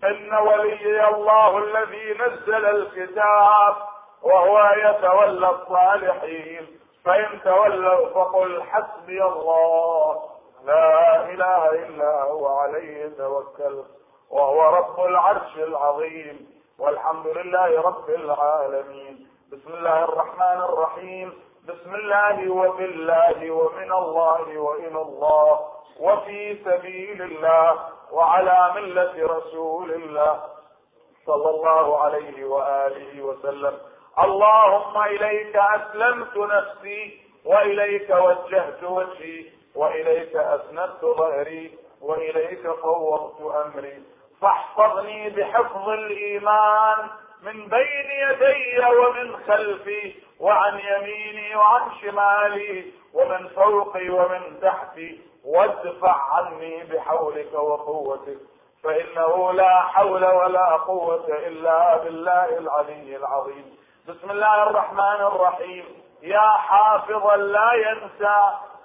إن 0.04 0.34
وليي 0.34 1.08
الله 1.08 1.58
الذي 1.58 2.14
نزل 2.14 2.66
الكتاب 2.66 3.76
وهو 4.24 4.72
يتولى 4.76 5.50
الصالحين. 5.50 6.77
فإن 7.08 7.42
تولوا 7.44 8.10
فقل 8.10 8.64
حسبي 8.64 9.24
الله. 9.24 10.22
لا 10.66 11.26
إله 11.26 11.70
إلا 11.70 12.24
هو 12.24 12.48
عليه 12.48 13.08
توكل 13.18 13.84
وهو 14.32 14.62
رب 14.62 15.06
العرش 15.06 15.56
العظيم. 15.56 16.48
والحمد 16.80 17.28
لله 17.28 17.82
رب 17.82 18.10
العالمين. 18.10 19.28
بسم 19.52 19.74
الله 19.74 20.04
الرحمن 20.04 20.60
الرحيم. 20.70 21.34
بسم 21.68 21.96
الله 21.96 22.50
وبالله 22.50 23.52
ومن 23.52 23.92
الله 23.92 24.58
وإلى 24.58 25.02
الله 25.02 25.60
وفي 26.00 26.58
سبيل 26.66 27.22
الله 27.22 27.80
وعلى 28.12 28.72
ملة 28.76 29.28
رسول 29.38 29.92
الله 29.92 30.40
صلى 31.26 31.50
الله 31.50 32.04
عليه 32.04 32.46
وآله 32.46 33.22
وسلم. 33.22 33.78
اللهم 34.20 35.04
إليك 35.04 35.56
أسلمت 35.56 36.38
نفسي 36.38 37.22
وإليك 37.46 38.10
وجهت 38.10 38.84
وجهي 38.84 39.46
وإليك 39.76 40.36
أسندت 40.36 41.02
ظهري 41.02 41.78
وإليك 42.02 42.72
فوضت 42.72 43.56
أمري. 43.56 44.04
فاحفظني 44.42 45.30
بحفظ 45.30 45.90
الإيمان 45.90 47.10
من 47.44 47.68
بين 47.68 48.10
يدي 48.30 48.86
ومن 48.86 49.38
خلفي 49.48 50.16
وعن 50.40 50.80
يميني 50.80 51.56
وعن 51.56 51.82
شمالي 52.02 52.92
ومن 53.14 53.48
فوقي 53.48 54.10
ومن 54.10 54.60
تحتي. 54.62 55.22
وادفع 55.46 56.34
عني 56.34 56.84
بحولك 56.84 57.54
وقوتك 57.54 58.38
فإنه 58.84 59.52
لا 59.54 59.82
حول 59.82 60.26
ولا 60.26 60.76
قوة 60.76 61.28
إلا 61.48 61.98
بالله 61.98 62.58
العلي 62.58 63.16
العظيم. 63.16 63.78
بسم 64.08 64.32
الله 64.32 64.64
الرحمن 64.64 65.22
الرحيم. 65.22 66.04
يا 66.22 66.50
حافظا 66.50 67.36
لا 67.36 67.74
ينسى 67.74 68.38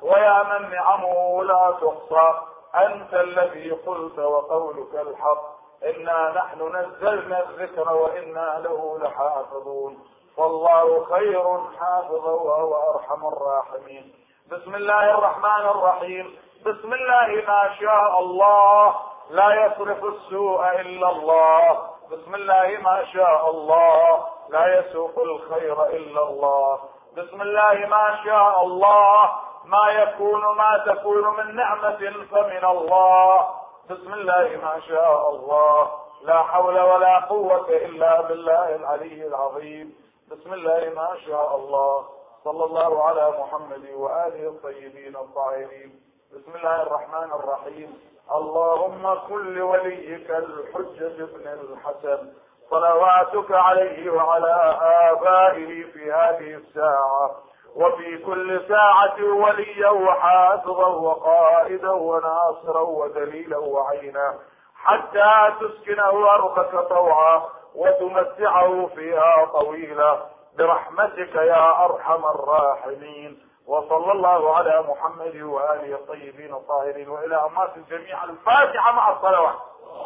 ويا 0.02 0.42
من 0.42 0.70
نعمه 0.70 1.44
لا 1.44 1.74
تحصى. 1.80 2.34
أنت 2.74 3.14
الذي 3.14 3.70
قلت 3.70 4.18
وقولك 4.18 4.94
الحق. 4.94 5.42
إنا 5.84 6.30
نحن 6.30 6.76
نزلنا 6.76 7.42
الذكر 7.42 7.92
وإنا 7.92 8.60
له 8.64 8.98
لحافظون. 9.02 9.98
والله 10.36 11.04
خير 11.04 11.60
حافظا 11.80 12.32
وهو 12.32 12.94
أرحم 12.94 13.26
الراحمين. 13.26 14.14
بسم 14.50 14.74
الله 14.74 15.10
الرحمن 15.18 15.66
الرحيم. 15.66 16.36
بسم 16.66 16.92
الله 16.92 17.44
ما 17.48 17.74
شاء 17.80 18.18
الله. 18.18 18.94
لا 19.30 19.66
يصرف 19.66 20.04
السوء 20.04 20.80
إلا 20.80 21.08
الله. 21.08 21.90
بسم 22.10 22.34
الله 22.34 22.78
ما 22.82 23.04
شاء 23.04 23.50
الله. 23.50 24.31
لا 24.48 24.80
يسوق 24.80 25.18
الخير 25.18 25.86
إلا 25.86 26.22
الله. 26.28 26.80
بسم 27.16 27.42
الله 27.42 27.86
ما 27.86 28.18
شاء 28.24 28.62
الله. 28.62 29.32
ما 29.64 29.88
يكون 29.88 30.40
ما 30.40 30.84
تكون 30.86 31.36
من 31.36 31.56
نعمة 31.56 32.26
فمن 32.30 32.64
الله. 32.64 33.48
بسم 33.90 34.14
الله 34.14 34.60
ما 34.62 34.80
شاء 34.80 35.30
الله. 35.30 35.90
لا 36.22 36.42
حول 36.42 36.80
ولا 36.80 37.18
قوة 37.18 37.68
إلا 37.68 38.20
بالله 38.20 38.74
العلي 38.74 39.26
العظيم. 39.26 39.94
بسم 40.30 40.52
الله 40.52 40.92
ما 40.96 41.16
شاء 41.26 41.56
الله. 41.56 42.04
صلى 42.44 42.64
الله 42.64 43.04
على 43.04 43.30
محمد 43.38 43.90
وآله 43.94 44.48
الطيبين 44.48 45.16
الطاهرين. 45.16 46.00
بسم 46.32 46.56
الله 46.56 46.82
الرحمن 46.82 47.32
الرحيم. 47.32 48.00
اللهم 48.34 49.14
كن 49.28 49.54
لوليك 49.54 50.30
الحجة 50.30 51.24
ابن 51.24 51.46
الحسن. 51.46 52.32
صلواتك 52.72 53.50
عليه 53.52 54.10
وعلى 54.10 54.78
آبائه 55.10 55.84
في 55.92 56.12
هذه 56.12 56.54
الساعة 56.54 57.30
وفي 57.76 58.18
كل 58.18 58.60
ساعة 58.68 59.24
وليا 59.24 59.88
وحافظا 59.88 60.86
وقائدا 60.86 61.90
وناصرا 61.90 62.80
ودليلا 62.80 63.58
وعينا 63.58 64.34
حتى 64.76 65.52
تسكنه 65.60 66.34
أرضك 66.34 66.88
طوعا 66.88 67.42
وتمتعه 67.74 68.86
فيها 68.94 69.44
طويلا. 69.52 70.16
برحمتك 70.58 71.34
يا 71.34 71.84
أرحم 71.84 72.24
الراحمين. 72.24 73.51
وصلى 73.66 74.12
الله 74.12 74.56
على 74.56 74.84
محمد 74.88 75.36
وآله 75.36 75.94
الطيبين 75.94 76.54
الطاهرين 76.54 77.08
وإلى 77.08 77.36
أمات 77.36 77.76
الجميع 77.76 78.24
الفاتحة 78.24 78.92
مع 78.92 79.12
الصلوات. 79.12 79.56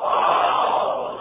آه. 0.02 1.16